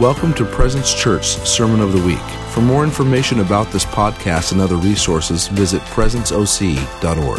[0.00, 2.18] Welcome to Presence Church Sermon of the Week.
[2.50, 7.38] For more information about this podcast and other resources, visit presenceoc.org.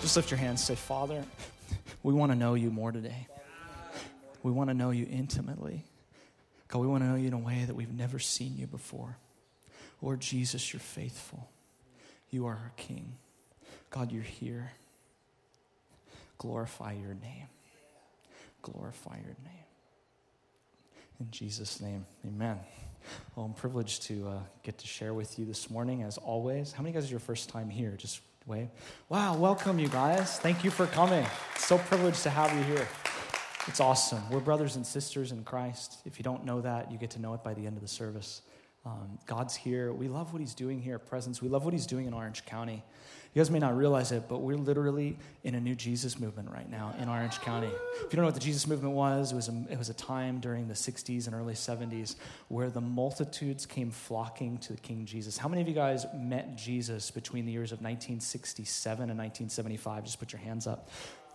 [0.00, 1.24] Just lift your hands say, Father,
[2.02, 3.28] we want to know you more today.
[4.42, 5.84] We want to know you intimately.
[6.66, 9.16] God, we want to know you in a way that we've never seen you before.
[10.00, 11.48] Lord Jesus, you're faithful.
[12.30, 13.12] You are our King.
[13.90, 14.72] God, you're here.
[16.38, 17.48] Glorify your name.
[18.62, 19.64] Glorify your name.
[21.20, 22.58] In Jesus' name, amen.
[23.34, 26.72] Well, I'm privileged to uh, get to share with you this morning, as always.
[26.72, 27.94] How many guys are your first time here?
[27.96, 28.68] Just wave.
[29.08, 30.38] Wow, welcome, you guys.
[30.38, 31.24] Thank you for coming.
[31.56, 32.88] So privileged to have you here.
[33.68, 34.28] It's awesome.
[34.30, 35.98] We're brothers and sisters in Christ.
[36.04, 37.88] If you don't know that, you get to know it by the end of the
[37.88, 38.42] service.
[38.84, 39.92] Um, God's here.
[39.92, 41.40] We love what He's doing here at Presence.
[41.40, 42.82] We love what He's doing in Orange County.
[43.34, 46.70] You guys may not realize it, but we're literally in a new Jesus movement right
[46.70, 47.68] now in Orange County.
[47.68, 49.94] If you don't know what the Jesus movement was, it was a, it was a
[49.94, 52.16] time during the 60s and early 70s
[52.48, 55.38] where the multitudes came flocking to the King Jesus.
[55.38, 60.04] How many of you guys met Jesus between the years of 1967 and 1975?
[60.04, 60.90] Just put your hands up.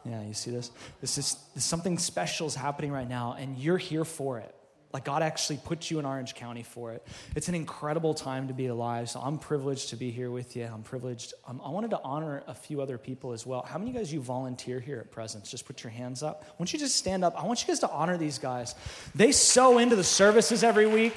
[0.05, 0.69] Yeah, you see this?
[1.01, 4.53] This is something special is happening right now, and you're here for it.
[4.93, 7.05] Like God actually put you in Orange County for it.
[7.35, 9.09] It's an incredible time to be alive.
[9.09, 10.63] So I'm privileged to be here with you.
[10.65, 11.33] I'm privileged.
[11.45, 13.63] Um, I wanted to honor a few other people as well.
[13.67, 15.51] How many of you guys you volunteer here at Presence?
[15.51, 16.43] Just put your hands up.
[16.43, 17.35] Why don't you just stand up?
[17.37, 18.75] I want you guys to honor these guys.
[19.13, 21.13] They sow into the services every week.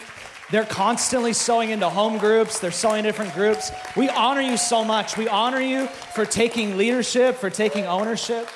[0.50, 2.58] They're constantly sowing into home groups.
[2.58, 3.70] They're sowing different groups.
[3.96, 5.16] We honor you so much.
[5.16, 8.48] We honor you for taking leadership, for taking ownership.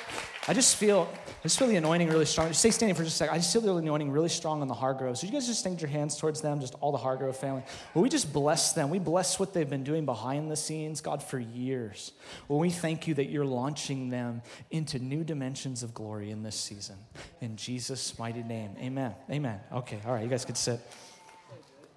[0.47, 1.09] I just feel
[1.45, 2.47] just feel the anointing really strong.
[2.47, 3.35] Just stay standing for just a second.
[3.35, 5.17] I just feel the anointing really strong on the Hargrove.
[5.17, 7.61] So you guys just extend your hands towards them, just all the Hargrove family.
[7.93, 8.89] Well, we just bless them.
[8.89, 12.13] We bless what they've been doing behind the scenes, God, for years.
[12.47, 16.55] Well, we thank you that you're launching them into new dimensions of glory in this
[16.55, 16.97] season.
[17.41, 18.75] In Jesus' mighty name.
[18.79, 19.13] Amen.
[19.29, 19.59] Amen.
[19.71, 20.79] Okay, all right, you guys could sit.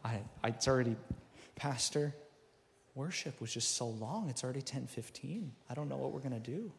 [0.04, 0.94] I, I it's already,
[1.56, 2.14] Pastor,
[2.94, 4.28] worship was just so long.
[4.28, 5.48] It's already 10:15.
[5.70, 6.70] I don't know what we're going to do.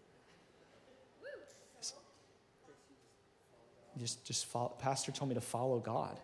[3.98, 4.74] Just just follow.
[4.80, 6.20] pastor told me to follow god.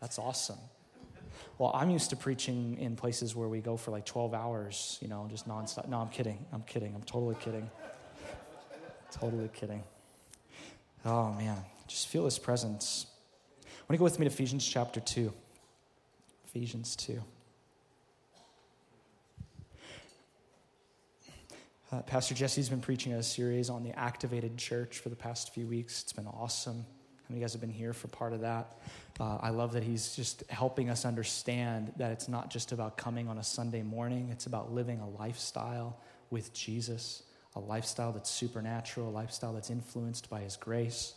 [0.00, 0.58] That's awesome.
[1.58, 5.08] Well i'm used to preaching in places where we go for like 12 hours you
[5.08, 5.88] know just nonstop.
[5.88, 6.44] No i'm kidding.
[6.52, 6.94] I'm kidding.
[6.94, 7.70] I'm totally kidding.
[9.10, 9.82] Totally kidding.
[11.04, 11.58] Oh man.
[11.86, 13.06] Just feel his presence.
[13.88, 15.32] Want to go with me to ephesians chapter 2
[16.48, 17.22] ephesians 2
[21.92, 25.68] Uh, Pastor Jesse's been preaching a series on the activated church for the past few
[25.68, 26.02] weeks.
[26.02, 26.78] It's been awesome.
[26.78, 28.80] How many of you guys have been here for part of that?
[29.20, 33.28] Uh, I love that he's just helping us understand that it's not just about coming
[33.28, 37.22] on a Sunday morning, it's about living a lifestyle with Jesus,
[37.54, 41.12] a lifestyle that's supernatural, a lifestyle that's influenced by his grace.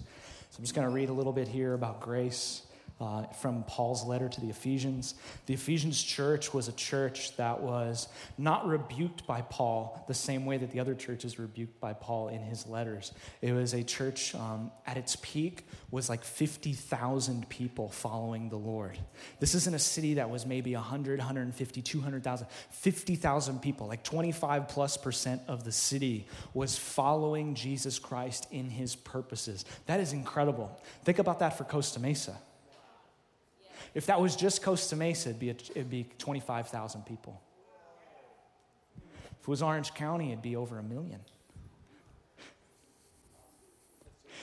[0.52, 2.62] So I'm just going to read a little bit here about grace
[3.00, 5.16] uh, from Paul's letter to the Ephesians.
[5.46, 10.58] The Ephesians church was a church that was not rebuked by Paul the same way
[10.58, 13.14] that the other churches were rebuked by Paul in his letters.
[13.42, 18.98] It was a church um, at its peak was like 50,000 people following the Lord.
[19.40, 24.98] This isn't a city that was maybe 100, 150, 200,000, 50,000 people, like 25 plus
[24.98, 29.66] percent of the city was following Jesus Christ in his purposes.
[29.86, 30.78] That is incredible.
[31.04, 32.38] Think about that for Costa Mesa.
[33.94, 37.42] If that was just Costa Mesa, it'd be, it'd be 25,000 people.
[38.96, 41.20] If it was Orange County, it'd be over a million.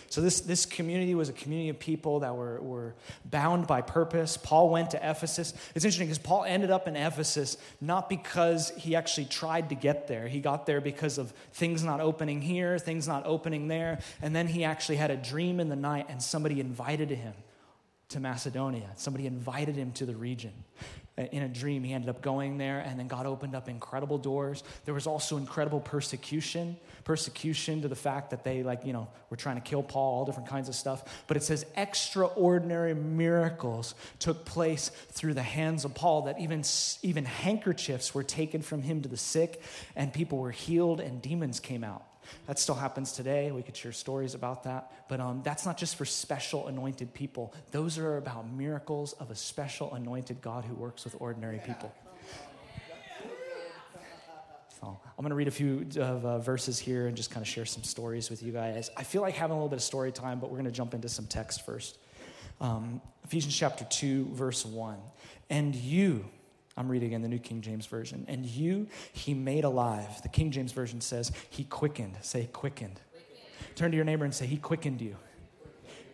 [0.08, 4.36] So, this, this community was a community of people that were, were bound by purpose.
[4.36, 5.52] Paul went to Ephesus.
[5.74, 10.06] It's interesting because Paul ended up in Ephesus not because he actually tried to get
[10.06, 10.28] there.
[10.28, 13.98] He got there because of things not opening here, things not opening there.
[14.22, 17.34] And then he actually had a dream in the night, and somebody invited him
[18.10, 18.90] to Macedonia.
[18.96, 20.52] Somebody invited him to the region.
[21.16, 24.62] In a dream, he ended up going there, and then God opened up incredible doors.
[24.84, 29.36] There was also incredible persecution, persecution to the fact that they, like, you know, were
[29.38, 31.24] trying to kill Paul, all different kinds of stuff.
[31.26, 36.62] But it says extraordinary miracles took place through the hands of Paul, that even,
[37.00, 39.62] even handkerchiefs were taken from him to the sick,
[39.96, 42.04] and people were healed, and demons came out.
[42.46, 43.50] That still happens today.
[43.50, 44.92] We could share stories about that.
[45.08, 49.34] But um, that's not just for special anointed people, those are about miracles of a
[49.34, 51.92] special anointed God who works with ordinary people.
[54.80, 57.48] So I'm going to read a few of uh, verses here and just kind of
[57.48, 58.90] share some stories with you guys.
[58.96, 60.92] I feel like having a little bit of story time, but we're going to jump
[60.92, 61.96] into some text first.
[62.60, 64.98] Um, Ephesians chapter 2, verse 1.
[65.48, 66.26] And you,
[66.76, 68.24] I'm reading in the New King James Version.
[68.28, 70.22] And you he made alive.
[70.22, 72.16] The King James Version says he quickened.
[72.20, 73.00] Say quickened.
[73.76, 75.16] Turn to your neighbor and say, He quickened you.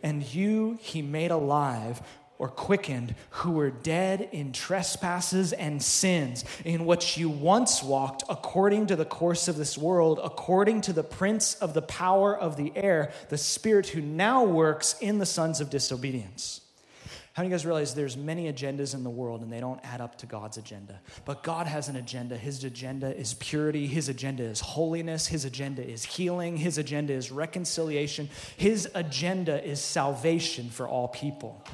[0.03, 2.03] And you he made alive
[2.38, 8.88] or quickened who were dead in trespasses and sins, in which you once walked according
[8.88, 12.73] to the course of this world, according to the prince of the power of the
[12.75, 16.62] air, the spirit who now works in the sons of disobedience.
[17.34, 19.81] How many of you guys realize there's many agendas in the world and they don't
[19.84, 21.00] add up to God's agenda?
[21.25, 22.37] But God has an agenda.
[22.37, 23.87] His agenda is purity.
[23.87, 25.26] His agenda is holiness.
[25.26, 26.58] His agenda is healing.
[26.58, 28.29] His agenda is reconciliation.
[28.58, 31.64] His agenda is salvation for all people.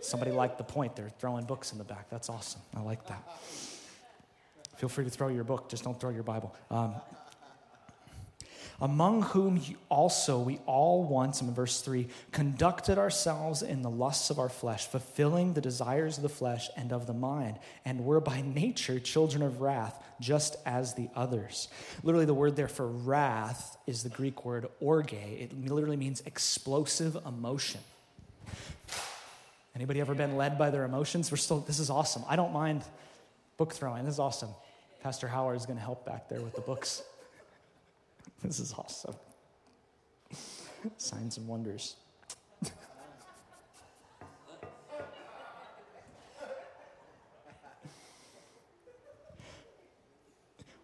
[0.00, 0.96] Somebody liked the point.
[0.96, 2.10] They're throwing books in the back.
[2.10, 2.62] That's awesome.
[2.74, 3.22] I like that.
[4.78, 6.56] Feel free to throw your book, just don't throw your Bible.
[6.70, 6.94] Um,
[8.80, 14.38] among whom also we all once, in verse 3, conducted ourselves in the lusts of
[14.38, 18.40] our flesh, fulfilling the desires of the flesh and of the mind, and were by
[18.40, 21.68] nature children of wrath, just as the others.
[22.02, 25.12] Literally, the word there for wrath is the Greek word orge.
[25.12, 27.80] It literally means explosive emotion.
[29.74, 31.30] Anybody ever been led by their emotions?
[31.30, 32.22] We're still, this is awesome.
[32.28, 32.82] I don't mind
[33.56, 34.04] book throwing.
[34.04, 34.50] This is awesome.
[35.02, 37.02] Pastor Howard is going to help back there with the books.
[38.44, 39.14] This is awesome.
[40.96, 41.96] Signs and wonders.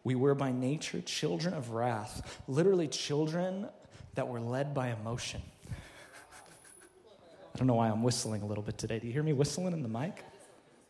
[0.05, 3.67] we were by nature children of wrath, literally children
[4.15, 5.43] that were led by emotion.
[5.69, 8.99] I don't know why I'm whistling a little bit today.
[8.99, 10.23] Do you hear me whistling in the mic?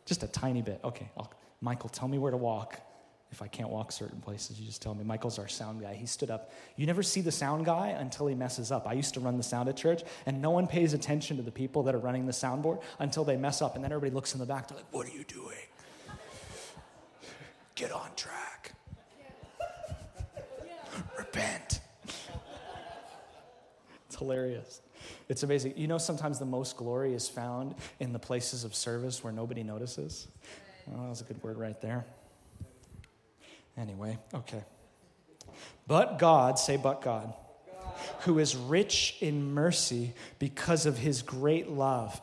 [0.05, 0.81] Just a tiny bit.
[0.83, 1.31] Okay, I'll,
[1.61, 2.79] Michael, tell me where to walk
[3.31, 5.03] if I can't walk certain places, you just tell me.
[5.03, 5.93] Michael's our sound guy.
[5.93, 6.51] He stood up.
[6.77, 8.87] You never see the sound guy until he messes up.
[8.87, 11.51] I used to run the sound at church, and no one pays attention to the
[11.51, 13.75] people that are running the soundboard until they mess up.
[13.75, 14.69] And then everybody looks in the back.
[14.69, 15.57] They're like, What are you doing?
[17.75, 18.71] Get on track.
[21.17, 21.81] Repent.
[24.07, 24.81] It's hilarious.
[25.27, 25.73] It's amazing.
[25.75, 29.63] You know, sometimes the most glory is found in the places of service where nobody
[29.63, 30.27] notices.
[30.89, 32.05] Oh, that was a good word right there.
[33.77, 34.63] Anyway, okay.
[35.85, 37.33] But God, say, but God,
[38.21, 42.19] who is rich in mercy because of his great love,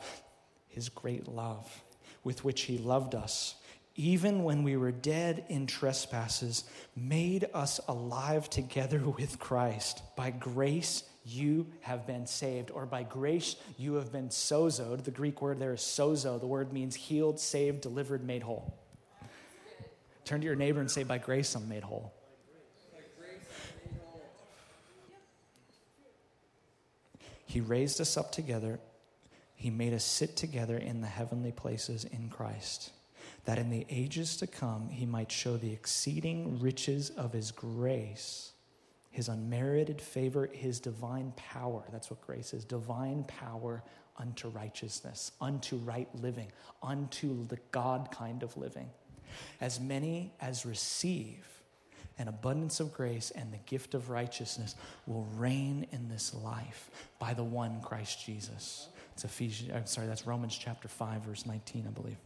[0.67, 1.83] his great love
[2.23, 3.55] with which he loved us,
[3.95, 6.65] even when we were dead in trespasses,
[6.95, 10.01] made us alive together with Christ.
[10.15, 15.03] By grace, you have been saved, or by grace, you have been sozoed.
[15.03, 16.39] The Greek word there is sozo.
[16.39, 18.77] The word means healed, saved, delivered, made whole.
[20.25, 22.11] Turn to your neighbor and say, By grace I'm made whole.
[27.45, 28.81] He raised us up together.
[29.55, 32.91] He made us sit together in the heavenly places in Christ,
[33.45, 38.51] that in the ages to come he might show the exceeding riches of his grace,
[39.09, 41.83] his unmerited favor, his divine power.
[41.91, 43.83] That's what grace is divine power
[44.17, 46.51] unto righteousness, unto right living,
[46.83, 48.89] unto the God kind of living.
[49.61, 51.45] As many as receive
[52.17, 54.75] an abundance of grace and the gift of righteousness
[55.05, 56.89] will reign in this life
[57.19, 58.87] by the one Christ Jesus.
[59.13, 62.17] It's Ephesians, I'm sorry, that's Romans chapter 5, verse 19, I believe.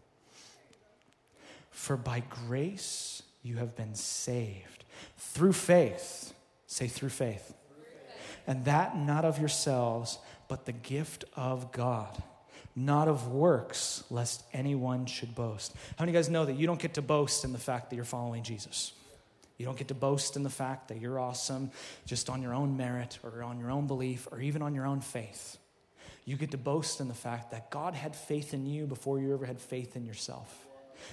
[1.71, 4.85] For by grace you have been saved
[5.17, 6.33] through faith.
[6.67, 7.53] Say, through faith.
[8.45, 12.21] And that not of yourselves, but the gift of God
[12.85, 15.73] not of works, lest anyone should boast.
[15.97, 17.89] How many of you guys know that you don't get to boast in the fact
[17.89, 18.93] that you're following Jesus?
[19.57, 21.71] You don't get to boast in the fact that you're awesome
[22.05, 25.01] just on your own merit or on your own belief or even on your own
[25.01, 25.57] faith.
[26.23, 29.33] You get to boast in the fact that God had faith in you before you
[29.33, 30.68] ever had faith in yourself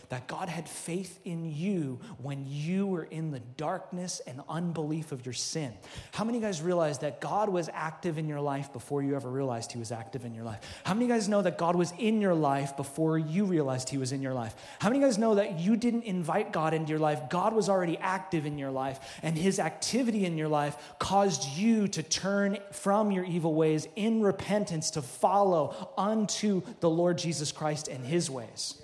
[0.09, 5.25] that God had faith in you when you were in the darkness and unbelief of
[5.25, 5.73] your sin.
[6.13, 9.17] How many of you guys realize that God was active in your life before you
[9.17, 10.61] ever realized He was active in your life?
[10.85, 13.89] How many of you guys know that God was in your life before you realized
[13.89, 14.55] He was in your life?
[14.79, 17.29] How many of you guys know that you didn't invite God into your life?
[17.29, 21.89] God was already active in your life, and His activity in your life caused you
[21.89, 27.89] to turn from your evil ways in repentance to follow unto the Lord Jesus Christ
[27.89, 28.81] and His ways.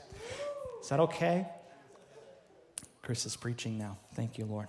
[0.82, 1.46] Is that okay?
[3.02, 3.98] Chris is preaching now.
[4.14, 4.68] Thank you, Lord.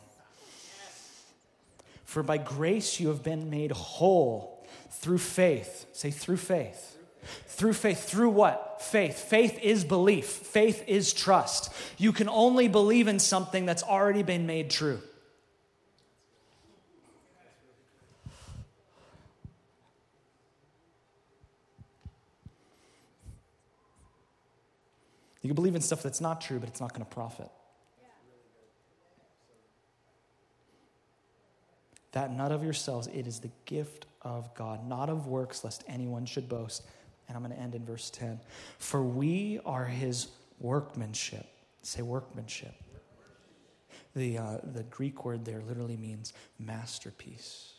[2.06, 5.88] For by grace you have been made whole through faith.
[5.94, 6.98] Say, through faith.
[7.48, 8.04] Through faith.
[8.04, 8.82] Through what?
[8.82, 9.18] Faith.
[9.18, 11.74] Faith is belief, faith is trust.
[11.98, 15.02] You can only believe in something that's already been made true.
[25.44, 27.50] You can believe in stuff that's not true, but it's not going to profit.
[32.14, 36.26] that not of yourselves, it is the gift of God, not of works, lest anyone
[36.26, 36.84] should boast.
[37.28, 38.40] And I'm going to end in verse 10.
[38.78, 40.28] For we are his
[40.60, 41.46] workmanship.
[41.82, 42.76] Say workmanship.
[44.16, 47.73] The, uh, the Greek word there literally means masterpiece.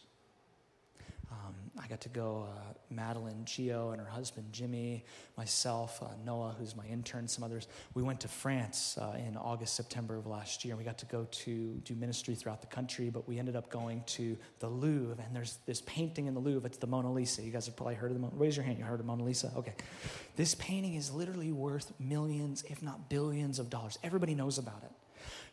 [1.31, 5.05] Um, I got to go, uh, Madeline Gio and her husband Jimmy,
[5.37, 7.67] myself, uh, Noah, who's my intern, some others.
[7.95, 10.77] We went to France uh, in August, September of last year.
[10.77, 14.03] We got to go to do ministry throughout the country, but we ended up going
[14.07, 16.67] to the Louvre, and there's this painting in the Louvre.
[16.67, 17.43] It's the Mona Lisa.
[17.43, 18.79] You guys have probably heard of the Mona Raise your hand.
[18.79, 19.53] You heard of Mona Lisa?
[19.57, 19.75] Okay.
[20.37, 23.99] This painting is literally worth millions, if not billions of dollars.
[24.03, 24.91] Everybody knows about it.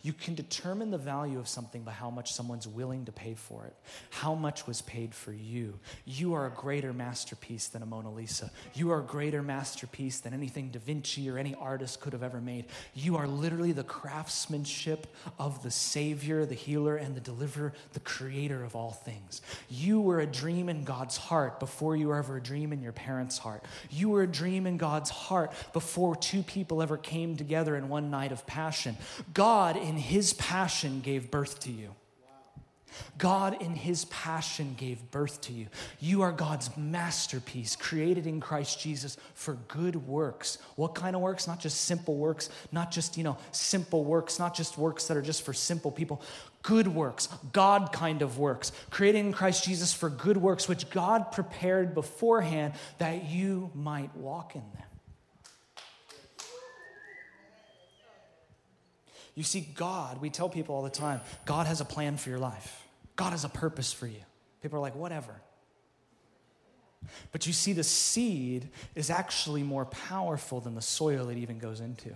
[0.02, 3.66] You can determine the value of something by how much someone's willing to pay for
[3.66, 3.76] it.
[4.10, 5.80] How much was paid for you?
[6.06, 8.52] You are a greater masterpiece than a Mona Lisa.
[8.74, 12.42] You are a greater masterpiece than anything Da Vinci or any artist could have ever
[12.42, 12.66] made.
[12.94, 18.64] You are literally the craftsmanship of the Savior, the healer, and the deliverer, the creator
[18.64, 19.42] of all things.
[19.70, 22.92] You were a dream in God's heart before you were ever a dream in your
[22.92, 23.64] parents' heart.
[23.90, 28.10] You were a dream in God's heart before two people ever came together in one
[28.10, 28.98] night of passion.
[29.34, 31.94] God, in his passion, gave birth to you.
[33.18, 35.68] God, in his passion, gave birth to you.
[36.00, 40.60] You are God's masterpiece, created in Christ Jesus for good works.
[40.78, 41.46] What kind of works?
[41.46, 45.22] Not just simple works, not just, you know, simple works, not just works that are
[45.22, 46.22] just for simple people.
[46.64, 51.34] Good works, God kind of works, created in Christ Jesus for good works, which God
[51.34, 54.91] prepared beforehand that you might walk in them.
[59.36, 62.40] You see, God, we tell people all the time, God has a plan for your
[62.40, 62.86] life,
[63.16, 64.22] God has a purpose for you.
[64.62, 65.34] People are like, whatever.
[67.32, 71.80] But you see, the seed is actually more powerful than the soil it even goes
[71.80, 72.12] into.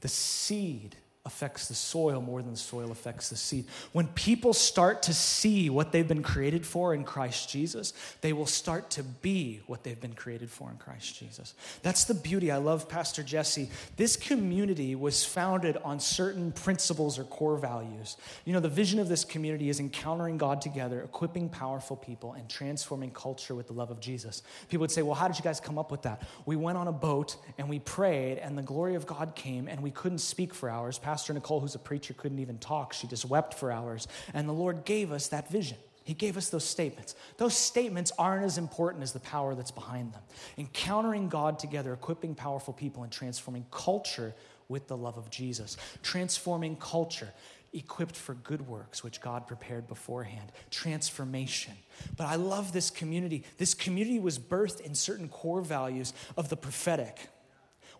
[0.00, 3.64] The seed affects the soil more than the soil affects the seed.
[3.92, 8.46] When people start to see what they've been created for in Christ Jesus, they will
[8.46, 11.54] start to be what they've been created for in Christ Jesus.
[11.82, 12.50] That's the beauty.
[12.50, 13.70] I love Pastor Jesse.
[13.96, 18.16] This community was founded on certain principles or core values.
[18.44, 22.48] You know, the vision of this community is encountering God together, equipping powerful people, and
[22.48, 24.42] transforming culture with the love of Jesus.
[24.68, 26.26] People would say, Well, how did you guys come up with that?
[26.46, 29.84] We went on a boat and we prayed, and the glory of God came, and
[29.84, 30.98] we couldn't speak for hours.
[30.98, 32.92] Pastor Nicole, who's a preacher, couldn't even talk.
[32.92, 34.08] She just wept for hours.
[34.34, 35.78] And the Lord gave us that vision.
[36.04, 37.14] He gave us those statements.
[37.36, 40.22] Those statements aren't as important as the power that's behind them.
[40.58, 44.34] Encountering God together, equipping powerful people, and transforming culture
[44.68, 45.76] with the love of Jesus.
[46.02, 47.32] Transforming culture,
[47.72, 50.50] equipped for good works, which God prepared beforehand.
[50.70, 51.74] Transformation.
[52.16, 53.44] But I love this community.
[53.58, 57.28] This community was birthed in certain core values of the prophetic.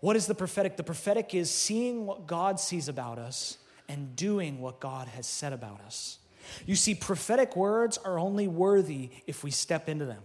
[0.03, 0.77] What is the prophetic?
[0.77, 5.53] The prophetic is seeing what God sees about us and doing what God has said
[5.53, 6.19] about us.
[6.67, 10.23] You see, prophetic words are only worthy if we step into them.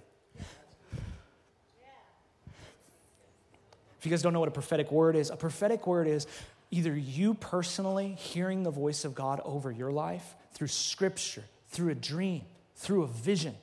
[4.00, 6.26] If you guys don't know what a prophetic word is, a prophetic word is
[6.72, 11.96] either you personally hearing the voice of God over your life through scripture, through a
[11.96, 12.42] dream,
[12.78, 13.54] through a vision,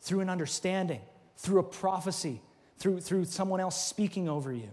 [0.00, 1.02] through an understanding,
[1.36, 2.40] through a prophecy,
[2.78, 4.72] through, through someone else speaking over you.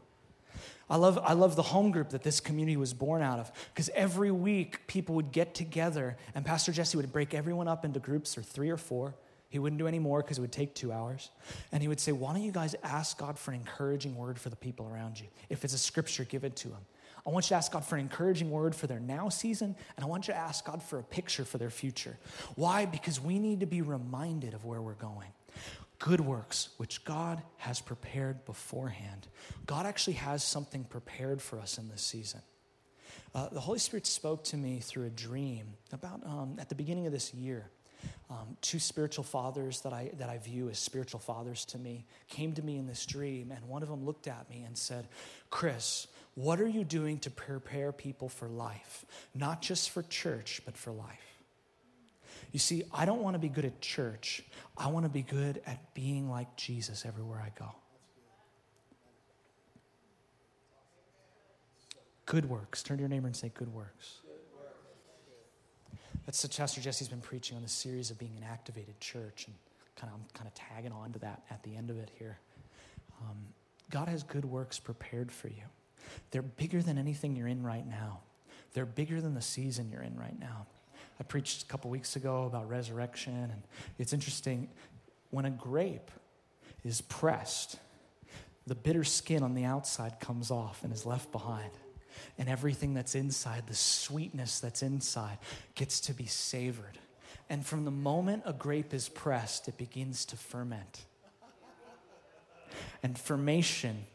[0.90, 3.90] I love, I love the home group that this community was born out of because
[3.96, 8.38] every week people would get together and Pastor Jesse would break everyone up into groups
[8.38, 9.16] or three or four.
[9.50, 11.32] He wouldn't do any more because it would take two hours.
[11.72, 14.50] And he would say, Why don't you guys ask God for an encouraging word for
[14.50, 15.28] the people around you?
[15.50, 16.82] If it's a scripture, give it to them.
[17.26, 20.04] I want you to ask God for an encouraging word for their now season, and
[20.04, 22.18] I want you to ask God for a picture for their future.
[22.56, 22.86] Why?
[22.86, 25.30] Because we need to be reminded of where we're going
[26.00, 29.28] good works which God has prepared beforehand.
[29.66, 32.42] God actually has something prepared for us in this season.
[33.34, 37.06] Uh, the Holy Spirit spoke to me through a dream about um, at the beginning
[37.06, 37.70] of this year.
[38.30, 42.54] Um, two spiritual fathers that I, that I view as spiritual fathers to me came
[42.54, 45.08] to me in this dream, and one of them looked at me and said,
[45.50, 49.06] Chris, what are you doing to prepare people for life?
[49.34, 51.35] Not just for church, but for life.
[52.56, 54.42] You see, I don't want to be good at church.
[54.78, 57.76] I want to be good at being like Jesus everywhere I go.
[62.26, 62.82] Good works.
[62.82, 64.20] Turn to your neighbor and say, Good works.
[66.26, 69.56] That's what Pastor Jesse's been preaching on this series of being an activated church, and
[69.98, 72.40] kind of I'm kind of tagging on to that at the end of it here.
[73.22, 73.36] Um,
[73.92, 75.64] God has good works prepared for you.
[76.32, 78.22] They're bigger than anything you're in right now.
[78.74, 80.68] They're bigger than the season you're in right now.
[81.20, 83.64] I preached a couple weeks ago about resurrection, and
[83.98, 84.70] it's interesting.
[85.30, 86.12] When a grape
[86.84, 87.78] is pressed,
[88.68, 91.72] the bitter skin on the outside comes off and is left behind.
[92.38, 95.38] And everything that's inside, the sweetness that's inside,
[95.76, 96.98] gets to be savored.
[97.50, 101.06] And from the moment a grape is pressed, it begins to ferment.
[103.04, 104.06] And fermation,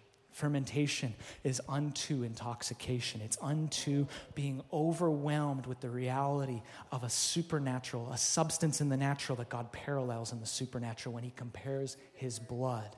[0.40, 3.20] fermentation is unto intoxication.
[3.20, 9.36] It's unto being overwhelmed with the reality of a supernatural, a substance in the natural
[9.36, 12.96] that God parallels in the supernatural when he compares his blood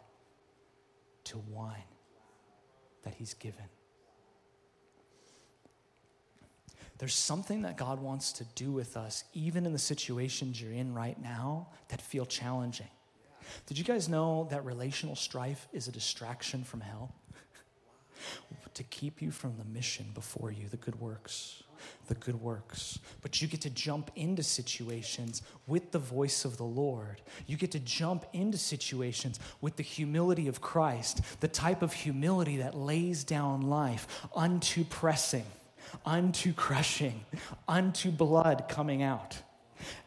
[1.25, 1.83] to wine
[3.03, 3.65] that he's given.
[6.99, 10.95] There's something that God wants to do with us, even in the situations you're in
[10.95, 12.87] right now that feel challenging.
[13.67, 17.15] Did you guys know that relational strife is a distraction from hell?
[18.75, 21.63] To keep you from the mission before you, the good works.
[22.07, 23.01] The good works.
[23.23, 27.21] But you get to jump into situations with the voice of the Lord.
[27.49, 32.59] You get to jump into situations with the humility of Christ, the type of humility
[32.59, 35.45] that lays down life unto pressing
[36.05, 37.25] unto crushing,
[37.69, 39.39] unto blood coming out.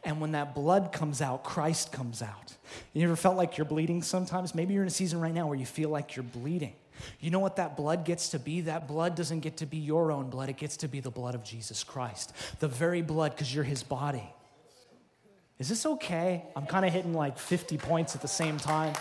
[0.04, 2.56] And when that blood comes out, Christ comes out.
[2.94, 4.56] You ever felt like you're bleeding sometimes?
[4.56, 6.74] Maybe you're in a season right now where you feel like you're bleeding.
[7.20, 8.62] You know what that blood gets to be?
[8.62, 11.36] That blood doesn't get to be your own blood, it gets to be the blood
[11.36, 12.34] of Jesus Christ.
[12.60, 14.30] The very blood, because you're his body.
[15.58, 16.44] Is this okay?
[16.56, 18.94] I'm kind of hitting like 50 points at the same time.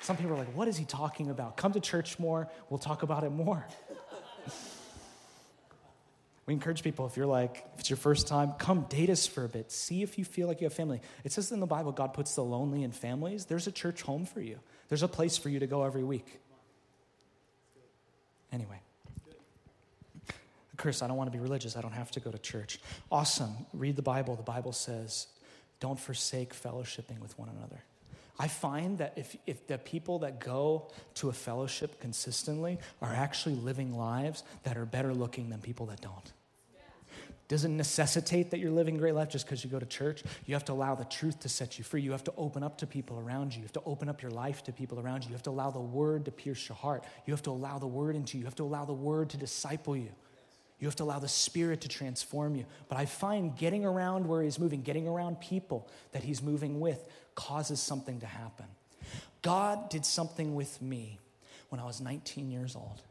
[0.00, 1.56] Some people are like, what is he talking about?
[1.56, 3.66] Come to church more, we'll talk about it more.
[6.48, 9.44] We encourage people if you're like, if it's your first time, come date us for
[9.44, 9.70] a bit.
[9.70, 11.02] See if you feel like you have family.
[11.22, 13.44] It says in the Bible, God puts the lonely in families.
[13.44, 16.40] There's a church home for you, there's a place for you to go every week.
[18.52, 18.80] Anyway.
[20.76, 21.76] Chris, I don't want to be religious.
[21.76, 22.78] I don't have to go to church.
[23.10, 23.66] Awesome.
[23.72, 24.36] Read the Bible.
[24.36, 25.26] The Bible says,
[25.80, 27.82] don't forsake fellowshipping with one another.
[28.38, 33.56] I find that if, if the people that go to a fellowship consistently are actually
[33.56, 36.32] living lives that are better looking than people that don't
[37.48, 40.22] doesn't necessitate that you're living great life just because you go to church.
[40.44, 42.02] You have to allow the truth to set you free.
[42.02, 43.60] You have to open up to people around you.
[43.60, 45.30] You have to open up your life to people around you.
[45.30, 47.04] You have to allow the word to pierce your heart.
[47.26, 48.42] You have to allow the word into you.
[48.42, 50.10] You have to allow the word to disciple you.
[50.78, 52.66] You have to allow the Spirit to transform you.
[52.88, 57.02] But I find getting around where He's moving, getting around people that He's moving with,
[57.34, 58.66] causes something to happen.
[59.40, 61.18] God did something with me
[61.70, 63.02] when I was 19 years old.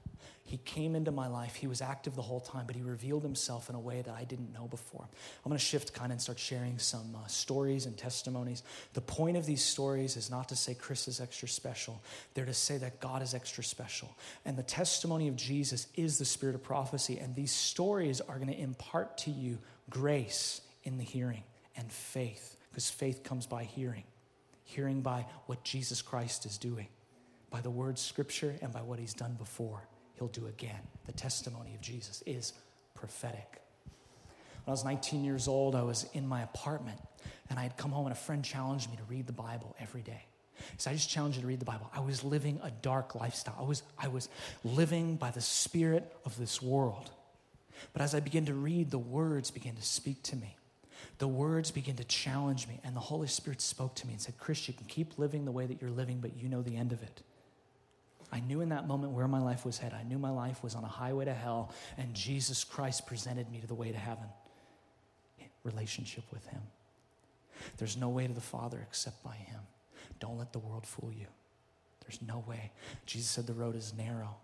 [0.48, 1.56] He came into my life.
[1.56, 4.24] He was active the whole time, but he revealed himself in a way that I
[4.24, 5.04] didn't know before.
[5.04, 8.64] I'm going to shift kind of and start sharing some uh, stories and testimonies.
[8.94, 12.02] The point of these stories is not to say Chris is extra special,
[12.34, 14.16] they're to say that God is extra special.
[14.46, 17.20] And the testimony of Jesus is the spirit of prophecy.
[17.20, 19.58] And these stories are going to impart to you
[19.90, 21.44] grace in the hearing
[21.76, 24.06] and faith, because faith comes by hearing,
[24.64, 26.88] hearing by what Jesus Christ is doing,
[27.50, 29.82] by the word scripture, and by what he's done before
[30.18, 30.80] he'll do again.
[31.06, 32.54] The testimony of Jesus is
[32.94, 33.62] prophetic.
[34.66, 37.00] When I was 19 years old, I was in my apartment
[37.50, 40.02] and I had come home and a friend challenged me to read the Bible every
[40.02, 40.24] day.
[40.78, 41.90] So I just challenged you to read the Bible.
[41.94, 43.56] I was living a dark lifestyle.
[43.60, 44.28] I was, I was
[44.64, 47.12] living by the spirit of this world.
[47.94, 50.58] But as I began to read, the words began to speak to me.
[51.20, 54.38] The words began to challenge me, and the Holy Spirit spoke to me and said,
[54.38, 56.92] Chris, you can keep living the way that you're living, but you know the end
[56.92, 57.22] of it.
[58.32, 59.98] I knew in that moment where my life was headed.
[59.98, 63.60] I knew my life was on a highway to hell, and Jesus Christ presented me
[63.60, 64.28] to the way to heaven
[65.68, 66.62] relationship with Him.
[67.78, 69.60] There's no way to the Father except by Him.
[70.20, 71.28] Don't let the world fool you.
[72.02, 72.72] There's no way.
[73.06, 74.38] Jesus said the road is narrow.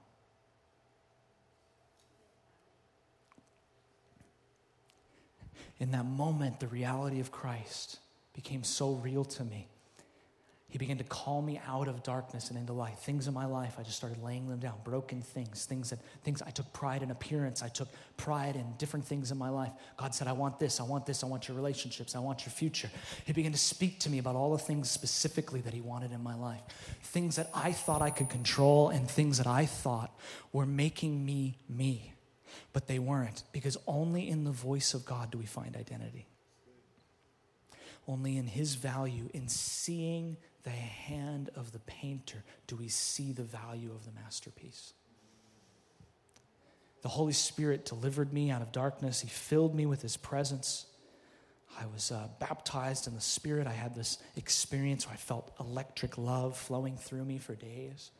[5.80, 8.00] In that moment, the reality of Christ
[8.34, 9.67] became so real to me
[10.73, 12.97] he began to call me out of darkness and into light.
[12.97, 14.73] Things in my life, I just started laying them down.
[14.83, 17.62] Broken things, things that things I took pride in appearance.
[17.62, 19.71] I took pride in different things in my life.
[19.97, 22.53] God said, I want this, I want this, I want your relationships, I want your
[22.53, 22.89] future.
[23.23, 26.23] He began to speak to me about all the things specifically that he wanted in
[26.23, 26.63] my life.
[27.03, 30.12] Things that I thought I could control and things that I thought
[30.53, 32.13] were making me me.
[32.73, 36.25] But they weren't, because only in the voice of God do we find identity.
[38.07, 43.43] Only in his value, in seeing the hand of the painter do we see the
[43.43, 44.93] value of the masterpiece.
[47.02, 49.19] The Holy Spirit delivered me out of darkness.
[49.21, 50.86] He filled me with His presence.
[51.78, 53.67] I was uh, baptized in the Spirit.
[53.67, 58.12] I had this experience where I felt electric love flowing through me for days.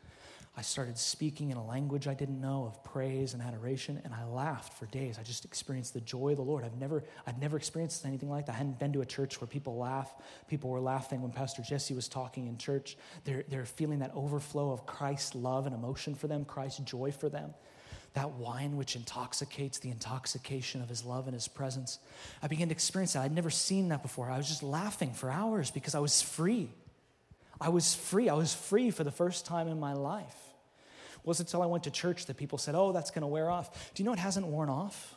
[0.56, 4.24] I started speaking in a language I didn't know of praise and adoration, and I
[4.24, 5.18] laughed for days.
[5.18, 6.64] I just experienced the joy of the Lord.
[6.64, 8.52] I've never, I'd never experienced anything like that.
[8.52, 10.14] I hadn't been to a church where people laugh.
[10.46, 12.96] People were laughing when Pastor Jesse was talking in church.
[13.24, 17.28] They're, they're feeling that overflow of Christ's love and emotion for them, Christ's joy for
[17.28, 17.52] them.
[18.14, 21.98] that wine which intoxicates, the intoxication of his love and his presence.
[22.42, 23.22] I began to experience that.
[23.22, 24.30] I'd never seen that before.
[24.30, 26.70] I was just laughing for hours because I was free.
[27.60, 28.28] I was free.
[28.28, 30.43] I was free for the first time in my life.
[31.24, 33.48] It wasn't until I went to church that people said, Oh, that's going to wear
[33.48, 33.94] off.
[33.94, 35.16] Do you know it hasn't worn off?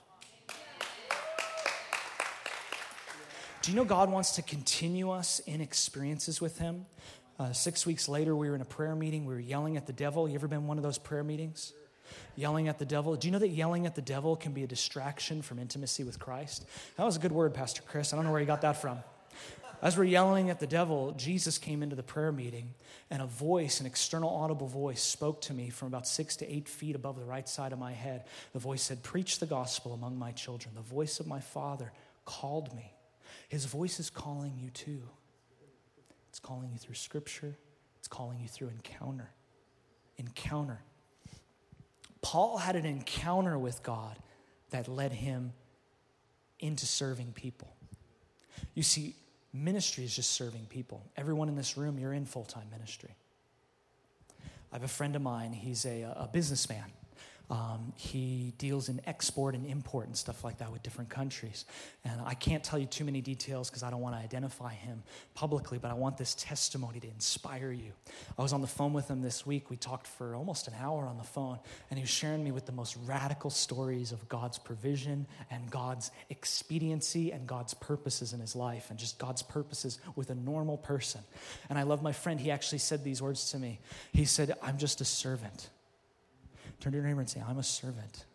[3.62, 6.86] Do you know God wants to continue us in experiences with Him?
[7.38, 9.26] Uh, six weeks later, we were in a prayer meeting.
[9.26, 10.30] We were yelling at the devil.
[10.30, 11.74] You ever been one of those prayer meetings?
[12.38, 13.18] Yelling at the devil.
[13.18, 16.18] Do you know that yelling at the devil can be a distraction from intimacy with
[16.18, 16.66] Christ?
[16.96, 18.14] That was a good word, Pastor Chris.
[18.14, 19.00] I don't know where you got that from.
[19.82, 22.74] As we're yelling at the devil, Jesus came into the prayer meeting,
[23.12, 26.68] and a voice, an external audible voice, spoke to me from about six to eight
[26.68, 28.26] feet above the right side of my head.
[28.54, 30.74] The voice said, Preach the gospel among my children.
[30.76, 31.92] The voice of my Father
[32.26, 32.92] called me.
[33.50, 35.04] His voice is calling you too.
[36.30, 37.56] It's calling you through scripture,
[38.00, 39.30] it's calling you through encounter.
[40.18, 40.80] Encounter.
[42.22, 44.18] Paul had an encounter with God
[44.72, 45.54] that led him
[46.60, 47.74] into serving people.
[48.74, 49.16] You see,
[49.54, 51.04] ministry is just serving people.
[51.16, 53.16] Everyone in this room, you're in full time ministry.
[54.72, 56.86] I have a friend of mine, he's a, a businessman.
[57.50, 61.64] Um, he deals in export and import and stuff like that with different countries.
[62.04, 65.02] And I can't tell you too many details because I don't want to identify him
[65.34, 67.94] publicly, but I want this testimony to inspire you.
[68.38, 69.70] I was on the phone with him this week.
[69.70, 72.66] We talked for almost an hour on the phone, and he was sharing me with
[72.66, 78.58] the most radical stories of God's provision and God's expediency and God's purposes in his
[78.58, 81.22] life and just God's purposes with a normal person.
[81.70, 82.42] And I love my friend.
[82.42, 83.80] He actually said these words to me.
[84.12, 85.70] He said, I'm just a servant.
[86.80, 88.26] Turn to your neighbor and say, I'm a servant.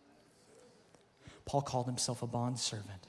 [1.44, 3.07] Paul called himself a bond servant.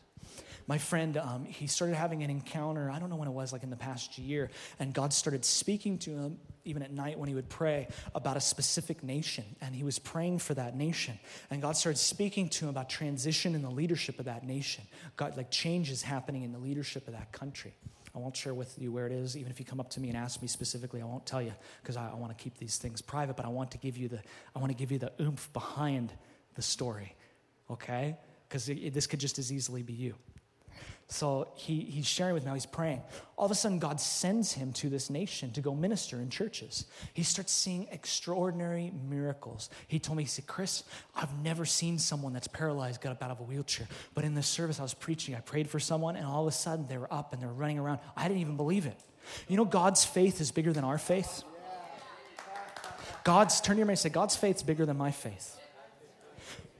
[0.65, 3.63] My friend, um, he started having an encounter, I don't know when it was, like
[3.63, 7.35] in the past year, and God started speaking to him, even at night when he
[7.35, 9.43] would pray, about a specific nation.
[9.59, 11.19] And he was praying for that nation.
[11.49, 14.85] And God started speaking to him about transition in the leadership of that nation.
[15.17, 17.73] God, like changes happening in the leadership of that country.
[18.15, 19.35] I won't share with you where it is.
[19.35, 21.53] Even if you come up to me and ask me specifically, I won't tell you
[21.81, 23.35] because I, I want to keep these things private.
[23.35, 24.19] But I want to give you the
[24.55, 26.13] I want to give you the oomph behind
[26.55, 27.15] the story,
[27.69, 28.17] okay?
[28.47, 30.15] Because this could just as easily be you.
[31.07, 33.01] So he, he's sharing with me how he's praying.
[33.37, 36.85] All of a sudden, God sends him to this nation to go minister in churches.
[37.13, 39.69] He starts seeing extraordinary miracles.
[39.87, 40.83] He told me, he said, Chris,
[41.15, 43.87] I've never seen someone that's paralyzed get up out of a wheelchair.
[44.15, 46.55] But in this service, I was preaching, I prayed for someone, and all of a
[46.55, 47.99] sudden they were up and they're running around.
[48.17, 48.99] I didn't even believe it.
[49.47, 51.43] You know, God's faith is bigger than our faith.
[53.23, 55.57] God's, turn to your mind and say, God's faith is bigger than my faith.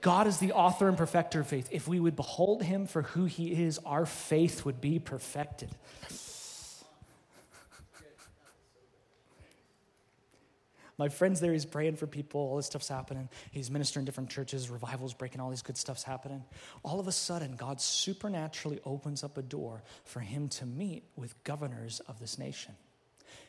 [0.03, 1.69] God is the author and perfecter of faith.
[1.71, 5.69] If we would behold him for who he is, our faith would be perfected.
[10.97, 13.29] My friend's there, he's praying for people, all this stuff's happening.
[13.51, 16.43] He's ministering different churches, revivals breaking, all these good stuff's happening.
[16.83, 21.41] All of a sudden, God supernaturally opens up a door for him to meet with
[21.45, 22.75] governors of this nation.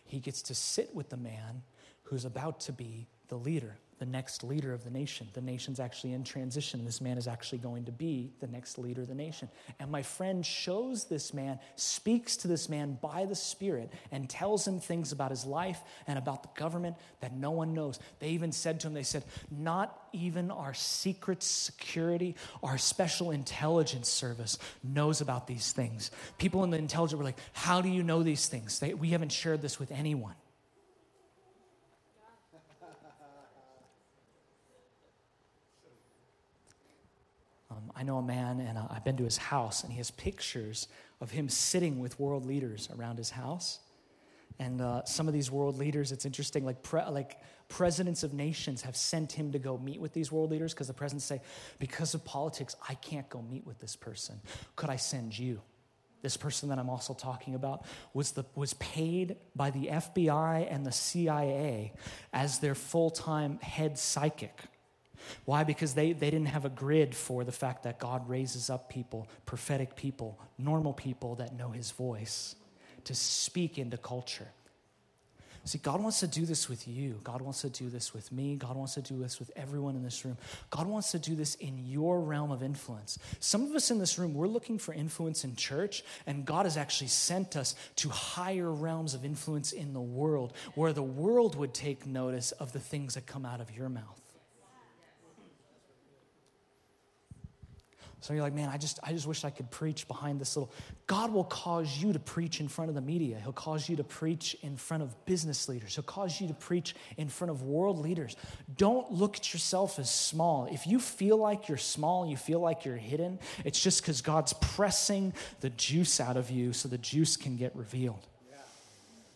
[0.04, 1.64] He gets to sit with the man
[2.04, 5.26] who's about to be the leader the next leader of the nation.
[5.32, 6.84] The nation's actually in transition.
[6.84, 9.48] This man is actually going to be the next leader of the nation.
[9.80, 14.68] And my friend shows this man, speaks to this man by the Spirit, and tells
[14.68, 17.98] him things about his life and about the government that no one knows.
[18.18, 24.10] They even said to him, they said, Not even our secret security, our special intelligence
[24.10, 26.10] service knows about these things.
[26.36, 28.80] People in the intelligence were like, How do you know these things?
[28.80, 30.34] They, we haven't shared this with anyone.
[37.96, 40.88] I know a man, and uh, I've been to his house, and he has pictures
[41.20, 43.78] of him sitting with world leaders around his house.
[44.58, 48.82] And uh, some of these world leaders, it's interesting, like, pre- like presidents of nations
[48.82, 51.40] have sent him to go meet with these world leaders because the presidents say,
[51.78, 54.40] because of politics, I can't go meet with this person.
[54.76, 55.60] Could I send you?
[56.22, 60.86] This person that I'm also talking about was, the, was paid by the FBI and
[60.86, 61.92] the CIA
[62.32, 64.58] as their full time head psychic
[65.44, 65.64] why?
[65.64, 69.28] Because they, they didn't have a grid for the fact that God raises up people,
[69.46, 72.56] prophetic people, normal people that know his voice
[73.04, 74.48] to speak into culture.
[75.66, 77.20] See, God wants to do this with you.
[77.24, 78.56] God wants to do this with me.
[78.56, 80.36] God wants to do this with everyone in this room.
[80.68, 83.18] God wants to do this in your realm of influence.
[83.40, 86.76] Some of us in this room, we're looking for influence in church, and God has
[86.76, 91.72] actually sent us to higher realms of influence in the world where the world would
[91.72, 94.20] take notice of the things that come out of your mouth.
[98.24, 100.72] So you're like, man, I just, I just wish I could preach behind this little.
[101.06, 103.38] God will cause you to preach in front of the media.
[103.38, 105.94] He'll cause you to preach in front of business leaders.
[105.94, 108.34] He'll cause you to preach in front of world leaders.
[108.78, 110.66] Don't look at yourself as small.
[110.72, 114.54] If you feel like you're small, you feel like you're hidden, it's just because God's
[114.54, 118.26] pressing the juice out of you so the juice can get revealed.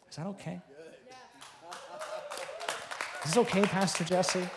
[0.09, 0.63] Is that okay?
[3.27, 4.49] Is this okay, Pastor Jesse?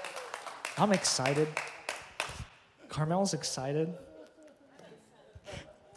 [0.78, 1.50] I'm excited.
[2.88, 3.94] Carmel's excited.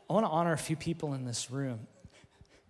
[0.08, 1.86] I want to honor a few people in this room.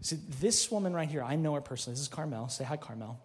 [0.00, 1.94] See, this woman right here, I know her personally.
[1.94, 2.48] This is Carmel.
[2.48, 3.18] Say hi, Carmel.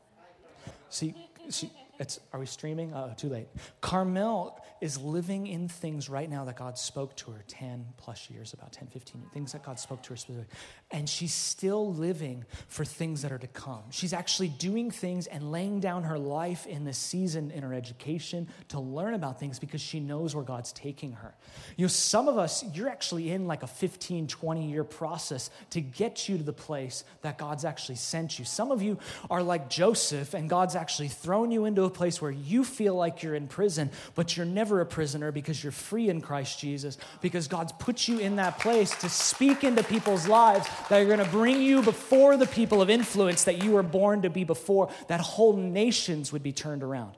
[0.90, 1.14] See,
[1.50, 2.94] see it's, are we streaming?
[2.94, 3.48] Oh, too late.
[3.82, 8.54] Carmel is living in things right now that God spoke to her 10 plus years,
[8.54, 10.56] about 10, 15 things that God spoke to her specifically.
[10.92, 13.84] And she's still living for things that are to come.
[13.90, 18.48] She's actually doing things and laying down her life in this season in her education
[18.70, 21.36] to learn about things because she knows where God's taking her.
[21.76, 25.82] You know, some of us, you're actually in like a 15, 20 year process to
[25.82, 28.46] get you to the place that God's actually sent you.
[28.46, 28.98] Some of you
[29.30, 33.22] are like Joseph, and God's actually thrown you into a place where you feel like
[33.22, 37.48] you're in prison, but you're never a prisoner because you're free in Christ Jesus, because
[37.48, 41.30] God's put you in that place to speak into people's lives that are going to
[41.30, 45.20] bring you before the people of influence that you were born to be before, that
[45.20, 47.16] whole nations would be turned around.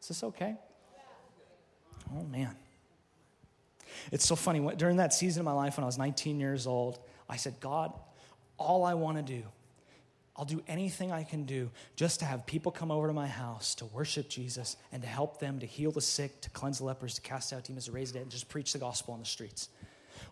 [0.00, 0.56] Is this okay?
[2.16, 2.56] Oh, man.
[4.12, 4.74] It's so funny.
[4.76, 6.98] During that season of my life when I was 19 years old,
[7.28, 7.92] I said, God,
[8.58, 9.42] all I want to do
[10.36, 13.74] I'll do anything I can do just to have people come over to my house
[13.76, 17.14] to worship Jesus and to help them to heal the sick, to cleanse the lepers,
[17.14, 19.26] to cast out demons, to raise the dead, and just preach the gospel on the
[19.26, 19.68] streets.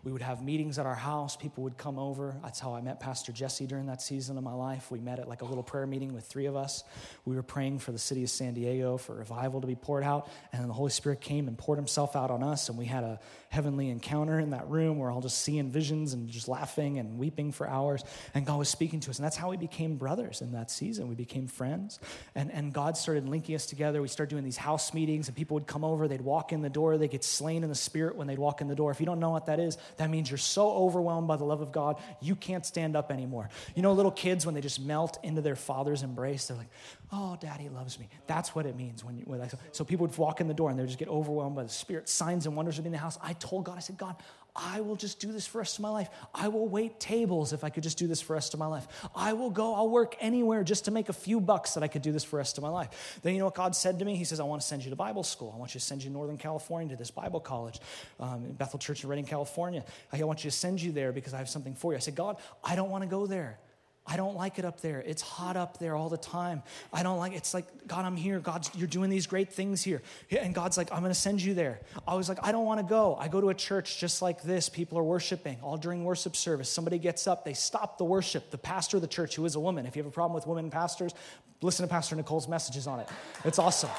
[0.03, 1.37] We would have meetings at our house.
[1.37, 2.35] People would come over.
[2.43, 4.91] That's how I met Pastor Jesse during that season of my life.
[4.91, 6.83] We met at like a little prayer meeting with three of us.
[7.23, 10.29] We were praying for the city of San Diego for revival to be poured out.
[10.51, 12.67] And then the Holy Spirit came and poured himself out on us.
[12.67, 16.27] And we had a heavenly encounter in that room where all just seeing visions and
[16.27, 18.03] just laughing and weeping for hours.
[18.33, 19.19] And God was speaking to us.
[19.19, 21.07] And that's how we became brothers in that season.
[21.07, 21.99] We became friends.
[22.35, 24.01] And, and God started linking us together.
[24.01, 26.09] We started doing these house meetings, and people would come over.
[26.09, 26.97] They'd walk in the door.
[26.97, 28.91] They get slain in the spirit when they'd walk in the door.
[28.91, 31.61] If you don't know what that is, that means you're so overwhelmed by the love
[31.61, 33.49] of God, you can't stand up anymore.
[33.75, 36.69] You know, little kids, when they just melt into their father's embrace, they're like,
[37.11, 38.09] oh, daddy loves me.
[38.27, 40.69] That's what it means when you, when I, so people would walk in the door
[40.69, 42.09] and they would just get overwhelmed by the Spirit.
[42.09, 43.17] Signs and wonders would be in the house.
[43.21, 44.15] I told God, I said, God,
[44.55, 46.09] I will just do this for the rest of my life.
[46.33, 48.67] I will wait tables if I could just do this for the rest of my
[48.67, 48.87] life.
[49.15, 52.03] I will go, I'll work anywhere just to make a few bucks that I could
[52.03, 53.19] do this for the rest of my life.
[53.23, 54.15] Then you know what God said to me?
[54.15, 55.51] He says, I want to send you to Bible school.
[55.55, 57.79] I want you to send you to Northern California to this Bible college,
[58.19, 59.83] um, in Bethel Church in Redding, California.
[60.11, 61.97] I want you to send you there because I have something for you.
[61.97, 63.57] I said, God, I don't want to go there.
[64.05, 64.99] I don't like it up there.
[64.99, 66.61] It's hot up there all the time.
[66.91, 67.37] I don't like it.
[67.37, 68.39] it's like God, I'm here.
[68.39, 70.01] God, you're doing these great things here.
[70.29, 71.79] And God's like, I'm going to send you there.
[72.05, 73.15] I was like, I don't want to go.
[73.15, 74.67] I go to a church just like this.
[74.67, 76.69] People are worshiping all during worship service.
[76.69, 78.51] Somebody gets up, they stop the worship.
[78.51, 79.85] The pastor of the church, who is a woman.
[79.85, 81.13] If you have a problem with women pastors,
[81.61, 83.07] listen to Pastor Nicole's messages on it.
[83.45, 83.89] It's awesome.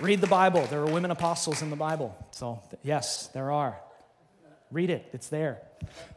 [0.00, 0.66] Read the Bible.
[0.66, 2.16] There are women apostles in the Bible.
[2.32, 3.78] So, yes, there are.
[4.72, 5.62] Read it, it's there.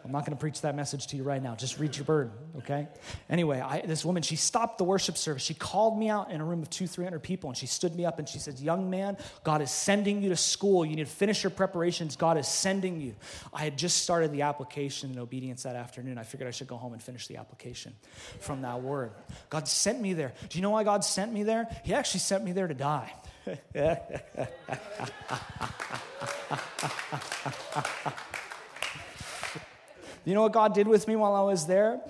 [0.04, 1.56] I'm not going to preach that message to you right now.
[1.56, 2.88] Just read your bird, okay?
[3.30, 5.44] Anyway, I, this woman, she stopped the worship service.
[5.44, 8.06] She called me out in a room of two, 300 people, and she stood me
[8.06, 10.86] up and she said, Young man, God is sending you to school.
[10.86, 12.16] You need to finish your preparations.
[12.16, 13.16] God is sending you.
[13.54, 16.18] I had just started the application in obedience that afternoon.
[16.18, 17.94] I figured I should go home and finish the application
[18.40, 19.12] from that word.
[19.50, 20.34] God sent me there.
[20.50, 21.68] Do you know why God sent me there?
[21.84, 23.14] He actually sent me there to die.
[30.28, 32.02] You know what God did with me while I was there?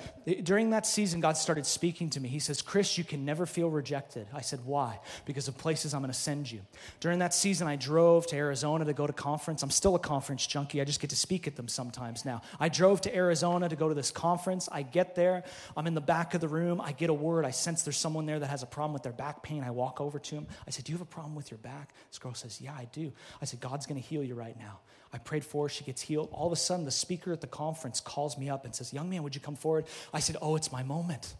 [0.43, 2.27] During that season, God started speaking to me.
[2.27, 4.27] He says, Chris, you can never feel rejected.
[4.33, 4.99] I said, Why?
[5.23, 6.59] Because of places I'm going to send you.
[6.99, 9.63] During that season, I drove to Arizona to go to conference.
[9.63, 10.81] I'm still a conference junkie.
[10.81, 12.41] I just get to speak at them sometimes now.
[12.59, 14.67] I drove to Arizona to go to this conference.
[14.69, 15.45] I get there.
[15.77, 16.81] I'm in the back of the room.
[16.81, 17.45] I get a word.
[17.45, 19.63] I sense there's someone there that has a problem with their back pain.
[19.63, 20.47] I walk over to him.
[20.67, 21.93] I said, Do you have a problem with your back?
[22.09, 23.13] This girl says, Yeah, I do.
[23.41, 24.79] I said, God's going to heal you right now.
[25.13, 25.69] I prayed for her.
[25.69, 26.29] She gets healed.
[26.31, 29.09] All of a sudden, the speaker at the conference calls me up and says, Young
[29.09, 29.85] man, would you come forward?
[30.19, 31.35] Said, Oh, it's my moment.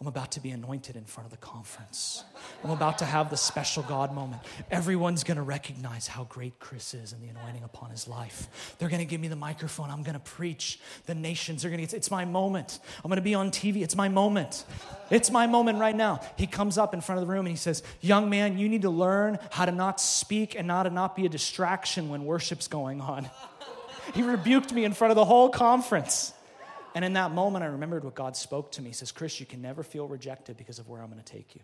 [0.00, 2.22] I'm about to be anointed in front of the conference.
[2.62, 4.42] I'm about to have the special God moment.
[4.70, 8.76] Everyone's going to recognize how great Chris is and the anointing upon his life.
[8.78, 9.90] They're going to give me the microphone.
[9.90, 10.78] I'm going to preach.
[11.06, 12.78] The nations are going to get, it's my moment.
[13.02, 13.82] I'm going to be on TV.
[13.82, 14.64] It's my moment.
[15.10, 16.20] It's my moment right now.
[16.36, 18.82] He comes up in front of the room and he says, Young man, you need
[18.82, 22.68] to learn how to not speak and how to not be a distraction when worship's
[22.68, 23.30] going on.
[24.14, 26.32] He rebuked me in front of the whole conference.
[26.96, 28.88] And in that moment, I remembered what God spoke to me.
[28.88, 31.54] He says, Chris, you can never feel rejected because of where I'm going to take
[31.54, 31.60] you.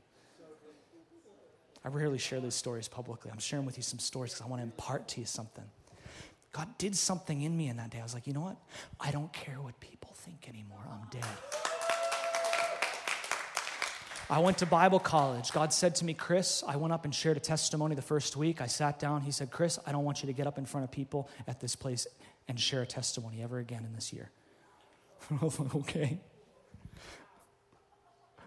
[1.82, 3.30] I rarely share these stories publicly.
[3.32, 5.64] I'm sharing with you some stories because I want to impart to you something.
[6.52, 7.98] God did something in me in that day.
[7.98, 8.58] I was like, you know what?
[9.00, 10.80] I don't care what people think anymore.
[10.86, 11.24] I'm dead.
[14.28, 15.50] I went to Bible college.
[15.50, 18.60] God said to me, Chris, I went up and shared a testimony the first week.
[18.60, 19.22] I sat down.
[19.22, 21.58] He said, Chris, I don't want you to get up in front of people at
[21.58, 22.06] this place
[22.48, 24.30] and share a testimony ever again in this year.
[25.40, 26.20] I was like, okay.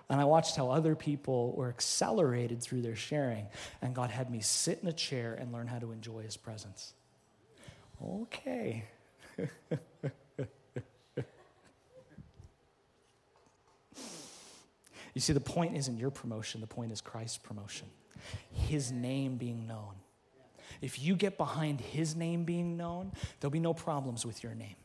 [0.10, 3.48] And I watched how other people were accelerated through their sharing,
[3.82, 6.94] and God had me sit in a chair and learn how to enjoy His presence.
[8.04, 8.86] Okay.
[15.16, 17.88] You see, the point isn't your promotion, the point is Christ's promotion,
[18.52, 19.96] His name being known.
[20.82, 24.76] If you get behind His name being known, there'll be no problems with your name.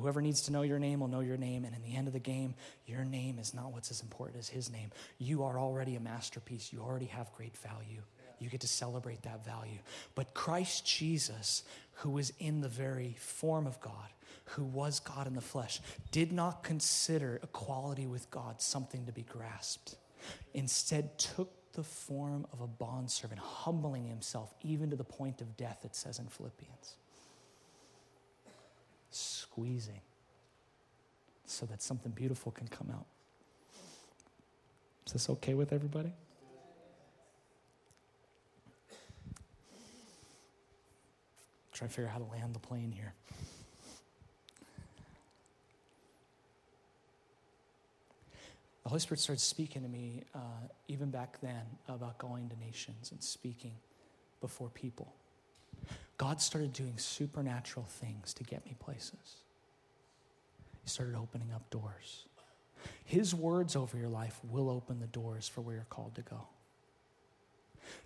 [0.00, 2.12] Whoever needs to know your name will know your name, and in the end of
[2.12, 2.54] the game,
[2.86, 4.90] your name is not what's as important as His name.
[5.18, 8.02] You are already a masterpiece, you already have great value.
[8.38, 9.78] You get to celebrate that value.
[10.14, 11.62] But Christ Jesus,
[11.96, 14.08] who was in the very form of God,
[14.44, 19.22] who was God in the flesh, did not consider equality with God something to be
[19.22, 19.96] grasped.
[20.54, 25.84] Instead, took the form of a bondservant, humbling himself even to the point of death,
[25.84, 26.96] it says in Philippians.
[29.50, 30.00] Squeezing
[31.44, 33.06] so that something beautiful can come out.
[35.06, 36.12] Is this okay with everybody?
[41.72, 43.14] Try to figure out how to land the plane here.
[48.84, 50.38] The Holy Spirit started speaking to me uh,
[50.86, 53.74] even back then about going to nations and speaking
[54.40, 55.12] before people.
[56.20, 59.38] God started doing supernatural things to get me places.
[60.82, 62.26] He started opening up doors.
[63.06, 66.42] His words over your life will open the doors for where you're called to go.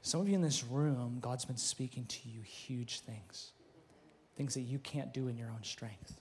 [0.01, 3.51] Some of you in this room, God's been speaking to you huge things,
[4.37, 6.15] things that you can't do in your own strength.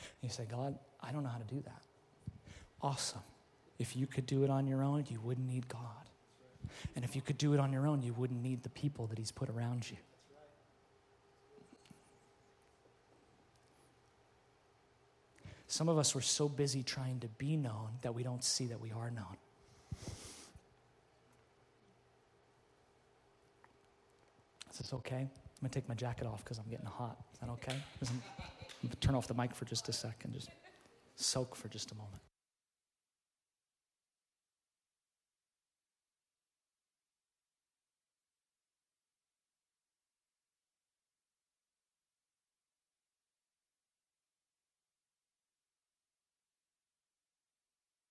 [0.00, 1.82] And you say, God, I don't know how to do that.
[2.80, 3.20] Awesome.
[3.78, 6.08] If you could do it on your own, you wouldn't need God.
[6.96, 9.18] And if you could do it on your own, you wouldn't need the people that
[9.18, 9.98] He's put around you.
[15.66, 18.80] Some of us were so busy trying to be known that we don't see that
[18.80, 19.36] we are known.
[24.70, 25.28] Is this okay?
[25.62, 27.16] I'm to take my jacket off because I'm getting hot.
[27.32, 27.76] Is that okay?
[28.02, 30.50] I'm to turn off the mic for just a second, just
[31.16, 32.20] soak for just a moment.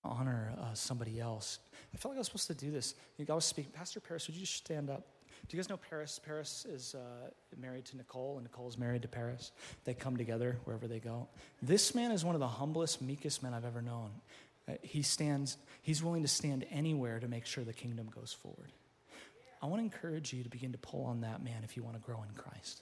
[0.03, 1.59] Honor uh, somebody else.
[1.93, 2.95] I felt like I was supposed to do this.
[3.19, 3.71] I was speaking.
[3.71, 5.07] Pastor Paris, would you just stand up?
[5.47, 6.19] Do you guys know Paris?
[6.25, 9.51] Paris is uh, married to Nicole, and Nicole's married to Paris.
[9.83, 11.27] They come together wherever they go.
[11.61, 14.11] This man is one of the humblest, meekest men I've ever known.
[14.67, 15.57] Uh, he stands.
[15.81, 18.71] He's willing to stand anywhere to make sure the kingdom goes forward.
[19.61, 21.95] I want to encourage you to begin to pull on that man if you want
[21.95, 22.81] to grow in Christ.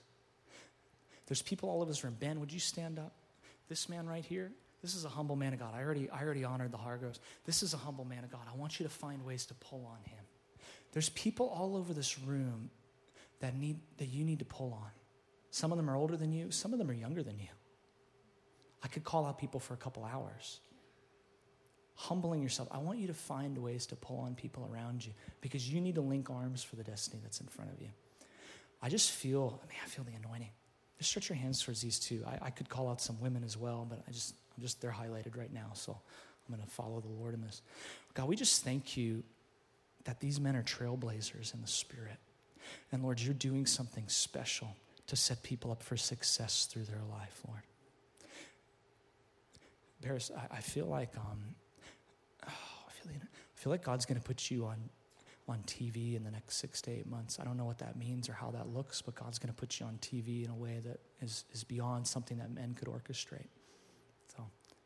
[1.27, 2.15] There's people all over this room.
[2.19, 3.13] Ben, would you stand up?
[3.69, 5.73] This man right here, this is a humble man of God.
[5.75, 7.19] I already, I already honored the Hargroves.
[7.45, 8.41] This is a humble man of God.
[8.51, 10.23] I want you to find ways to pull on him.
[10.91, 12.69] There's people all over this room
[13.39, 14.89] that need that you need to pull on.
[15.51, 17.47] Some of them are older than you, some of them are younger than you.
[18.83, 20.59] I could call out people for a couple hours.
[21.95, 22.67] Humbling yourself.
[22.71, 25.95] I want you to find ways to pull on people around you because you need
[25.95, 27.89] to link arms for the destiny that's in front of you.
[28.81, 30.49] I just feel, I mean, I feel the anointing.
[30.97, 32.23] Just stretch your hands towards these two.
[32.25, 35.38] I, I could call out some women as well, but I just Just, they're highlighted
[35.38, 35.97] right now, so
[36.47, 37.62] I'm going to follow the Lord in this.
[38.13, 39.24] God, we just thank you
[40.06, 42.17] that these men are trailblazers in the Spirit.
[42.91, 44.76] And Lord, you're doing something special
[45.08, 47.62] to set people up for success through their life, Lord.
[50.02, 51.56] Paris, I, I feel like um,
[52.47, 52.52] oh,
[52.88, 54.78] I, feel, I feel like God's going to put you on
[55.47, 57.39] on TV in the next six to eight months.
[57.39, 59.80] I don't know what that means or how that looks, but God's going to put
[59.80, 63.47] you on TV in a way that is, is beyond something that men could orchestrate.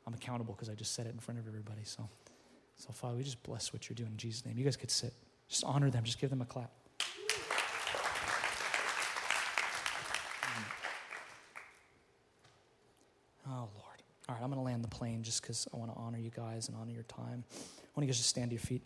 [0.07, 1.81] I'm accountable because I just said it in front of everybody.
[1.83, 2.07] So,
[2.75, 4.57] so Father, we just bless what you're doing in Jesus' name.
[4.57, 5.13] You guys could sit.
[5.47, 6.03] Just honor them.
[6.03, 6.71] Just give them a clap.
[13.47, 14.01] Oh, Lord.
[14.27, 16.31] All right, I'm going to land the plane just because I want to honor you
[16.31, 17.43] guys and honor your time.
[17.51, 18.81] I want you guys to stand to your feet.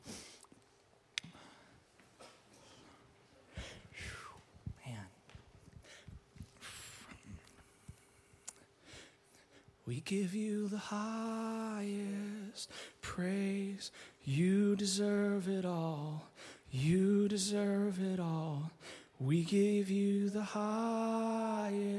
[9.89, 12.69] We give you the highest
[13.01, 13.89] praise.
[14.23, 16.27] You deserve it all.
[16.69, 18.69] You deserve it all.
[19.19, 21.97] We give you the highest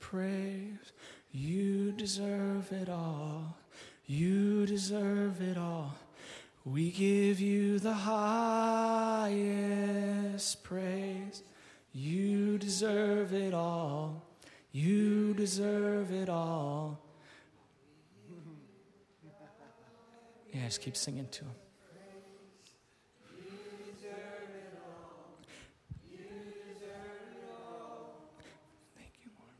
[0.00, 0.92] praise.
[1.30, 3.56] You deserve it all.
[4.06, 5.94] You deserve it all.
[6.64, 9.44] We give you the highest
[10.64, 11.44] praise.
[11.92, 14.27] You deserve it all.
[14.72, 17.00] You deserve it all.
[20.52, 21.50] Yeah, just keep singing to him.
[23.36, 23.44] You
[23.94, 24.78] deserve it
[27.50, 28.14] all.
[28.96, 29.52] Thank you, Lord.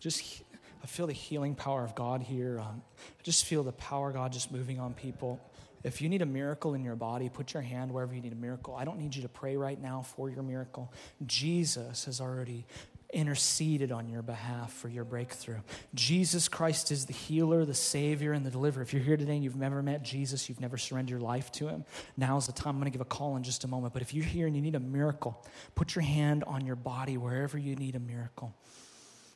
[0.00, 0.42] Just,
[0.82, 2.60] I feel the healing power of God here.
[2.60, 5.40] Um, I just feel the power of God just moving on people.
[5.82, 8.36] If you need a miracle in your body, put your hand wherever you need a
[8.36, 8.74] miracle.
[8.74, 10.92] I don't need you to pray right now for your miracle.
[11.24, 12.66] Jesus has already
[13.12, 15.58] interceded on your behalf for your breakthrough.
[15.94, 18.82] Jesus Christ is the healer, the Savior, and the deliverer.
[18.82, 21.68] If you're here today and you've never met Jesus, you've never surrendered your life to
[21.68, 21.84] Him,
[22.16, 22.74] now's the time.
[22.74, 23.92] I'm going to give a call in just a moment.
[23.92, 25.44] But if you're here and you need a miracle,
[25.74, 28.54] put your hand on your body wherever you need a miracle.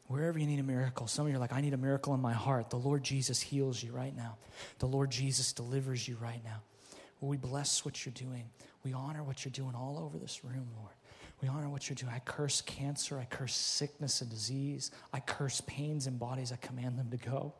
[0.08, 1.06] Wherever you need a miracle.
[1.06, 2.70] Some of you are like, I need a miracle in my heart.
[2.70, 4.38] The Lord Jesus heals you right now.
[4.80, 6.62] The Lord Jesus delivers you right now.
[7.20, 8.50] We bless what you're doing.
[8.82, 10.94] We honor what you're doing all over this room, Lord.
[11.40, 12.12] We honor what you're doing.
[12.14, 13.18] I curse cancer.
[13.18, 14.90] I curse sickness and disease.
[15.12, 16.52] I curse pains in bodies.
[16.52, 17.54] I command them to go.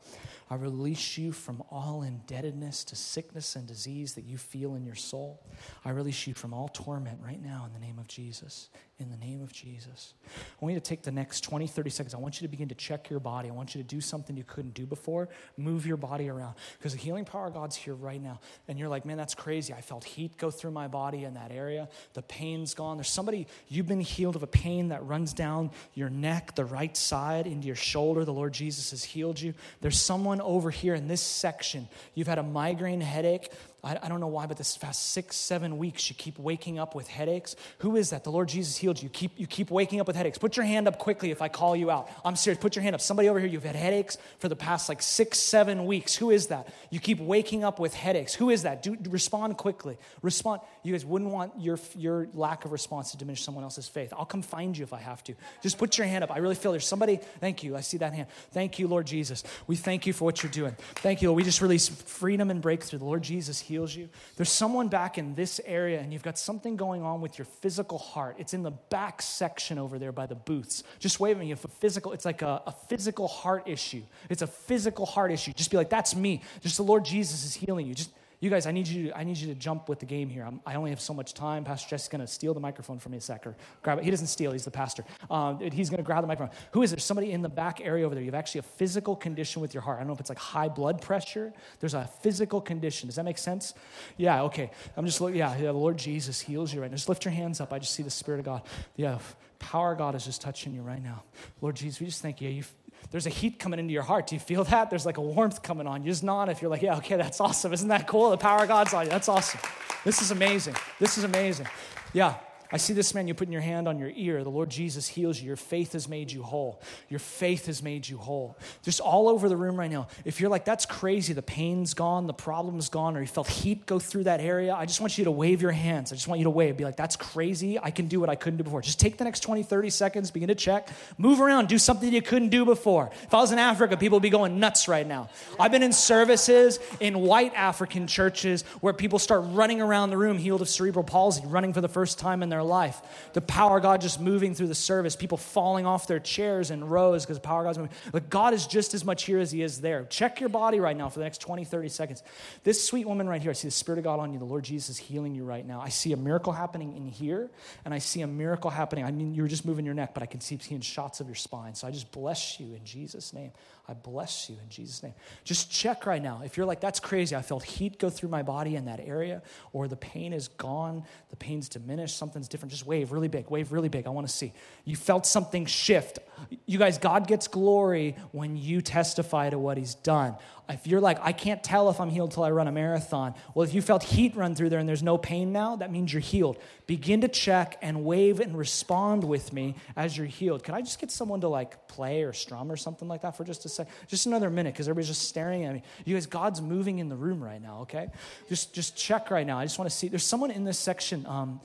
[0.51, 4.95] I release you from all indebtedness to sickness and disease that you feel in your
[4.95, 5.43] soul.
[5.85, 8.69] I release you from all torment right now in the name of Jesus
[9.01, 10.15] in the name of Jesus.
[10.27, 12.15] I want you to take the next 20, 30 seconds.
[12.15, 13.49] I want you to begin to check your body.
[13.49, 15.29] I want you to do something you couldn't do before.
[15.57, 18.41] Move your body around because the healing power of God's here right now.
[18.69, 19.73] And you're like, man, that's crazy.
[19.73, 21.89] I felt heat go through my body in that area.
[22.15, 22.97] The pain's gone.
[22.97, 26.97] There's somebody, you've been healed of a pain that runs down your neck, the right
[26.97, 28.25] side, into your shoulder.
[28.25, 29.55] The Lord Jesus has healed you.
[29.81, 31.89] There's someone over here in this section.
[32.15, 33.51] You've had a migraine headache
[33.83, 36.95] I, I don't know why, but this past six, seven weeks, you keep waking up
[36.95, 37.57] with headaches.
[37.79, 38.25] Who is that?
[38.25, 39.09] The Lord Jesus healed you.
[39.09, 40.39] Keep, you keep waking up with headaches.
[40.39, 42.11] Put your hand up quickly if I call you out.
[42.25, 42.61] I'm serious.
[42.61, 43.01] Put your hand up.
[43.01, 46.15] Somebody over here, you've had headaches for the past like six, seven weeks.
[46.15, 46.69] Who is that?
[46.91, 48.35] You keep waking up with headaches.
[48.35, 48.83] Who is that?
[48.83, 49.97] Do, respond quickly.
[50.23, 50.61] Respond.
[50.83, 54.13] You guys wouldn't want your, your lack of response to diminish someone else's faith.
[54.17, 55.35] I'll come find you if I have to.
[55.63, 56.31] Just put your hand up.
[56.31, 57.19] I really feel there's somebody.
[57.41, 57.77] Thank you.
[57.77, 58.29] I see that hand.
[58.53, 59.43] Thank you, Lord Jesus.
[59.67, 60.77] We thank you for what you're doing.
[60.97, 61.33] Thank you.
[61.33, 62.99] We just release freedom and breakthrough.
[62.99, 64.09] The Lord Jesus heals you.
[64.37, 67.99] There's someone back in this area and you've got something going on with your physical
[67.99, 68.37] heart.
[68.39, 70.83] It's in the back section over there by the booths.
[70.99, 71.47] Just wave at me.
[71.47, 74.03] You a physical, it's like a, a physical heart issue.
[74.29, 75.53] It's a physical heart issue.
[75.53, 76.43] Just be like, that's me.
[76.61, 77.95] Just the Lord Jesus is healing you.
[77.95, 78.11] Just
[78.41, 79.09] you guys, I need you.
[79.09, 80.45] To, I need you to jump with the game here.
[80.45, 81.63] I'm, i only have so much time.
[81.63, 84.05] Pastor Jesse's going to steal the microphone from me a sec or grab it.
[84.05, 84.53] He doesn't steal.
[84.53, 85.05] He's the pastor.
[85.31, 86.57] Um, he's going to grab the microphone.
[86.73, 86.99] Who is there?
[86.99, 88.25] Somebody in the back area over there.
[88.25, 89.99] You have actually a physical condition with your heart.
[89.99, 91.53] I don't know if it's like high blood pressure.
[91.81, 93.09] There's a physical condition.
[93.09, 93.75] Does that make sense?
[94.17, 94.43] Yeah.
[94.45, 94.71] Okay.
[94.97, 95.21] I'm just.
[95.21, 95.31] Yeah.
[95.35, 95.55] Yeah.
[95.57, 96.97] The Lord Jesus heals you right now.
[96.97, 97.75] Just lift your hands up.
[97.75, 98.63] I just see the Spirit of God.
[98.97, 99.19] Yeah.
[99.59, 101.23] Power of God is just touching you right now.
[101.61, 102.49] Lord Jesus, we just thank you.
[102.49, 102.65] you
[103.11, 104.29] there's a heat coming into your heart.
[104.29, 104.91] Do you feel that?
[104.91, 106.03] There's like a warmth coming on.
[106.05, 107.73] You just nod if you're like, yeah, okay, that's awesome.
[107.73, 108.31] Isn't that cool?
[108.31, 109.11] The power of God's on you.
[109.11, 109.61] That's awesome.
[110.05, 110.77] This is amazing.
[110.99, 111.67] This is amazing.
[112.13, 112.35] Yeah.
[112.73, 114.45] I see this man, you're putting your hand on your ear.
[114.45, 115.49] The Lord Jesus heals you.
[115.49, 116.81] Your faith has made you whole.
[117.09, 118.57] Your faith has made you whole.
[118.83, 120.07] Just all over the room right now.
[120.25, 123.87] If you're like, that's crazy, the pain's gone, the problem's gone, or you felt heat
[123.87, 126.13] go through that area, I just want you to wave your hands.
[126.13, 126.77] I just want you to wave.
[126.77, 127.79] Be like, that's crazy.
[127.79, 128.83] I can do what I couldn't do before.
[128.83, 132.23] Just take the next 20, 30 seconds, begin to check, move around, do something you
[132.23, 133.11] couldn't do before.
[133.25, 135.29] If I was in Africa, people would be going nuts right now.
[135.59, 140.39] I've been in services in white African churches where people start running around the room
[140.39, 143.01] healed of cerebral palsy, running for the first time in their their life.
[143.33, 146.85] The power of God just moving through the service, people falling off their chairs in
[146.85, 147.97] rows because the power of God's moving.
[148.13, 150.05] But God is just as much here as He is there.
[150.05, 152.23] Check your body right now for the next 20, 30 seconds.
[152.65, 154.39] This sweet woman right here, I see the Spirit of God on you.
[154.39, 155.81] The Lord Jesus is healing you right now.
[155.81, 157.51] I see a miracle happening in here,
[157.85, 159.05] and I see a miracle happening.
[159.05, 161.27] I mean, you were just moving your neck, but I can see seeing shots of
[161.27, 161.75] your spine.
[161.75, 163.53] So I just bless you in Jesus' name.
[163.91, 165.15] I bless you in Jesus' name.
[165.43, 166.43] Just check right now.
[166.45, 169.43] If you're like, that's crazy, I felt heat go through my body in that area,
[169.73, 173.73] or the pain is gone, the pain's diminished, something's different, just wave really big, wave
[173.73, 174.07] really big.
[174.07, 174.53] I want to see.
[174.85, 176.21] You felt something shift.
[176.67, 180.37] You guys, God gets glory when you testify to what He's done.
[180.69, 183.67] If you're like, I can't tell if I'm healed till I run a marathon, well,
[183.67, 186.21] if you felt heat run through there and there's no pain now, that means you're
[186.21, 186.59] healed.
[186.87, 190.63] Begin to check and wave and respond with me as you're healed.
[190.63, 193.43] Can I just get someone to like play or strum or something like that for
[193.43, 193.69] just a
[194.09, 195.83] Just another minute because everybody's just staring at me.
[196.05, 198.09] You guys, God's moving in the room right now, okay?
[198.49, 199.59] Just, just check right now.
[199.59, 200.09] I just want to see.
[200.09, 201.27] There's someone in this section.
[201.27, 201.61] Um,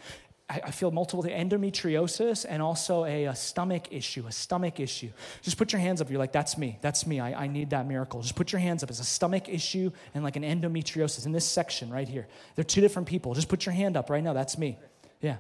[0.50, 5.10] I, I feel multiple endometriosis and also a, a, stomach issue, a stomach issue.
[5.42, 6.10] Just put your hands up.
[6.10, 6.78] You're like, that's me.
[6.82, 7.20] That's me.
[7.20, 8.22] I, I need that miracle.
[8.22, 8.90] Just put your hands up.
[8.90, 12.28] It's a stomach issue and like an endometriosis in this section right here.
[12.56, 13.34] They're two different people.
[13.34, 14.34] Just put your hand up right now.
[14.34, 14.78] That's me.
[15.22, 15.38] Yeah.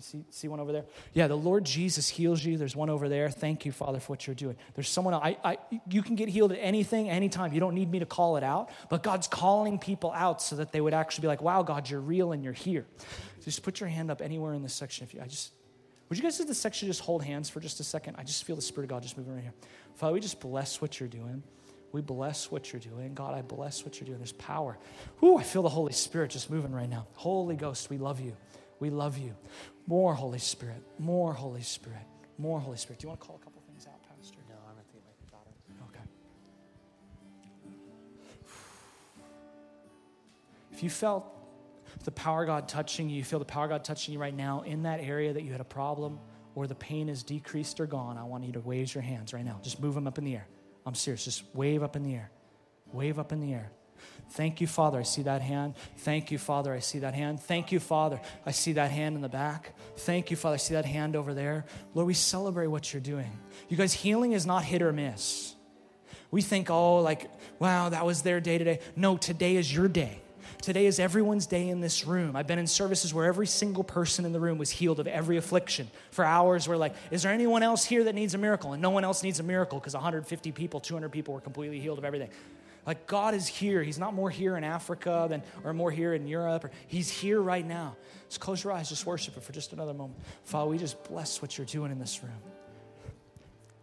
[0.00, 0.86] See, see one over there?
[1.12, 2.56] Yeah, the Lord Jesus heals you.
[2.56, 3.28] There's one over there.
[3.28, 4.56] Thank you, Father, for what you're doing.
[4.74, 7.52] There's someone, I, I, you can get healed at anything, anytime.
[7.52, 10.72] You don't need me to call it out, but God's calling people out so that
[10.72, 12.86] they would actually be like, wow, God, you're real and you're here.
[13.44, 15.04] Just put your hand up anywhere in this section.
[15.04, 15.52] If you, I just,
[16.08, 18.16] would you guys in this section just hold hands for just a second?
[18.16, 19.54] I just feel the Spirit of God just moving right here.
[19.96, 21.42] Father, we just bless what you're doing.
[21.92, 23.12] We bless what you're doing.
[23.12, 24.18] God, I bless what you're doing.
[24.18, 24.78] There's power.
[25.22, 27.06] Ooh, I feel the Holy Spirit just moving right now.
[27.12, 28.34] Holy Ghost, we love you.
[28.82, 29.36] We love you.
[29.86, 30.82] More Holy Spirit.
[30.98, 32.02] More Holy Spirit.
[32.36, 32.98] More Holy Spirit.
[32.98, 34.38] Do you want to call a couple things out, Pastor?
[34.48, 35.50] No, I'm to think my daughter.
[35.88, 36.04] Okay.
[40.72, 41.32] If you felt
[42.02, 44.82] the power God touching you, you feel the power God touching you right now in
[44.82, 46.18] that area that you had a problem
[46.56, 49.44] or the pain is decreased or gone, I want you to wave your hands right
[49.44, 49.60] now.
[49.62, 50.48] Just move them up in the air.
[50.84, 51.24] I'm serious.
[51.24, 52.32] Just wave up in the air.
[52.92, 53.70] Wave up in the air.
[54.30, 54.98] Thank you, Father.
[54.98, 55.74] I see that hand.
[55.98, 56.72] Thank you, Father.
[56.72, 57.40] I see that hand.
[57.40, 58.18] Thank you, Father.
[58.46, 59.74] I see that hand in the back.
[59.98, 60.54] Thank you, Father.
[60.54, 61.66] I see that hand over there.
[61.94, 63.30] Lord, we celebrate what you're doing.
[63.68, 65.54] You guys, healing is not hit or miss.
[66.30, 68.80] We think, oh, like, wow, that was their day today.
[68.96, 70.22] No, today is your day.
[70.62, 72.36] Today is everyone's day in this room.
[72.36, 75.36] I've been in services where every single person in the room was healed of every
[75.36, 75.90] affliction.
[76.12, 78.72] For hours, we're like, is there anyone else here that needs a miracle?
[78.72, 81.98] And no one else needs a miracle because 150 people, 200 people were completely healed
[81.98, 82.30] of everything.
[82.84, 83.82] Like God is here.
[83.82, 86.64] He's not more here in Africa than or more here in Europe.
[86.64, 87.96] Or, he's here right now.
[88.28, 90.18] Just close your eyes, just worship it for just another moment.
[90.44, 92.32] Father, we just bless what you're doing in this room.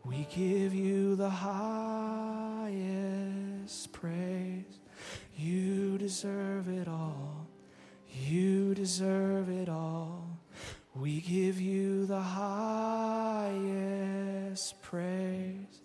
[0.03, 2.73] We give you the highest
[3.93, 4.79] praise.
[5.37, 7.47] You deserve it all.
[8.07, 10.39] You deserve it all.
[10.95, 13.61] We give you the highest
[14.81, 15.81] praise.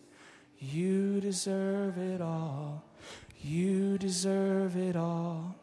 [0.58, 2.73] You deserve it all.
[3.46, 5.54] You deserve it all.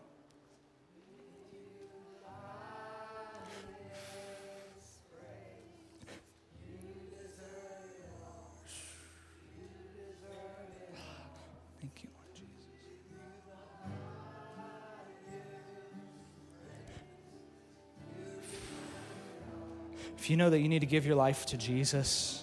[11.79, 12.45] Thank you, Jesus.
[20.19, 22.40] If you know that you need to give your life to Jesus,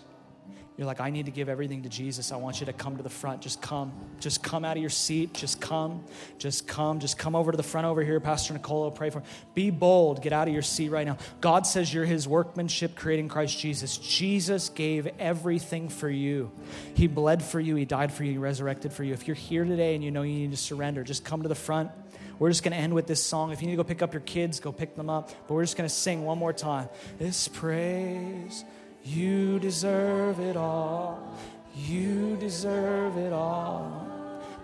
[0.79, 2.31] you're like, I need to give everything to Jesus.
[2.31, 3.41] I want you to come to the front.
[3.41, 3.93] Just come.
[4.21, 5.35] Just come out of your seat.
[5.35, 6.05] Just come.
[6.39, 7.01] Just come.
[7.01, 8.21] Just come over to the front over here.
[8.21, 9.19] Pastor Nicole pray for.
[9.19, 9.27] Him.
[9.55, 10.23] Be bold.
[10.23, 11.19] Get out of your seat right now.
[11.41, 13.99] God says you're his workmanship creating Christ Jesus.
[13.99, 16.53] Jesus gave everything for you.
[16.95, 17.75] He bled for you.
[17.75, 18.31] He died for you.
[18.31, 19.13] He resurrected for you.
[19.15, 21.57] If you're here today and you know you need to surrender, just come to the
[21.57, 21.91] front.
[22.39, 23.51] We're just going to end with this song.
[23.51, 25.31] If you need to go pick up your kids, go pick them up.
[25.49, 26.89] But we're just going to sing one more time.
[27.19, 28.65] This praise
[29.05, 31.37] you deserve it all.
[31.75, 34.07] You deserve it all.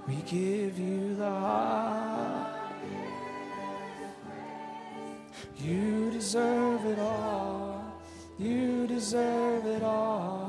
[0.07, 2.49] We give you the heart.
[5.59, 8.01] You deserve it all.
[8.39, 10.44] You deserve it all.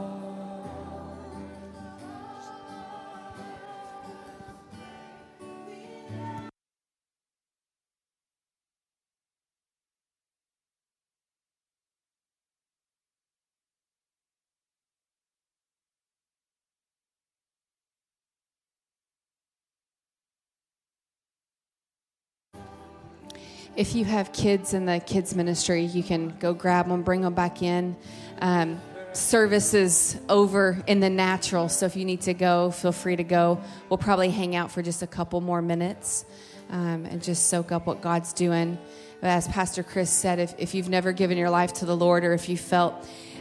[23.75, 27.33] If you have kids in the kids ministry, you can go grab them, bring them
[27.33, 27.95] back in.
[28.39, 28.81] Um,
[29.13, 33.23] service is over in the natural, so if you need to go, feel free to
[33.23, 33.61] go.
[33.89, 36.25] We'll probably hang out for just a couple more minutes
[36.69, 38.77] um, and just soak up what God's doing.
[39.21, 42.33] As Pastor Chris said, if, if you've never given your life to the Lord or
[42.33, 42.93] if you felt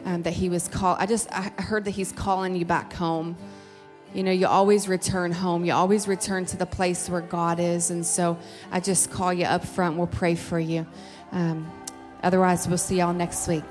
[0.04, 3.36] um, that He was called, I just I heard that He's calling you back home
[4.14, 5.64] you know, you always return home.
[5.64, 7.90] You always return to the place where God is.
[7.90, 8.38] And so
[8.70, 9.96] I just call you up front.
[9.96, 10.86] We'll pray for you.
[11.32, 11.70] Um,
[12.22, 13.64] otherwise, we'll see y'all next week.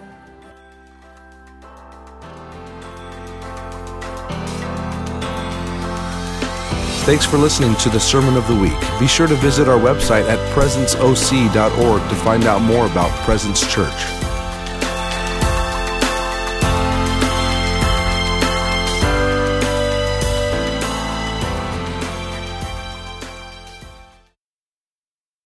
[7.06, 8.80] Thanks for listening to the Sermon of the Week.
[8.98, 14.23] Be sure to visit our website at presenceoc.org to find out more about Presence Church.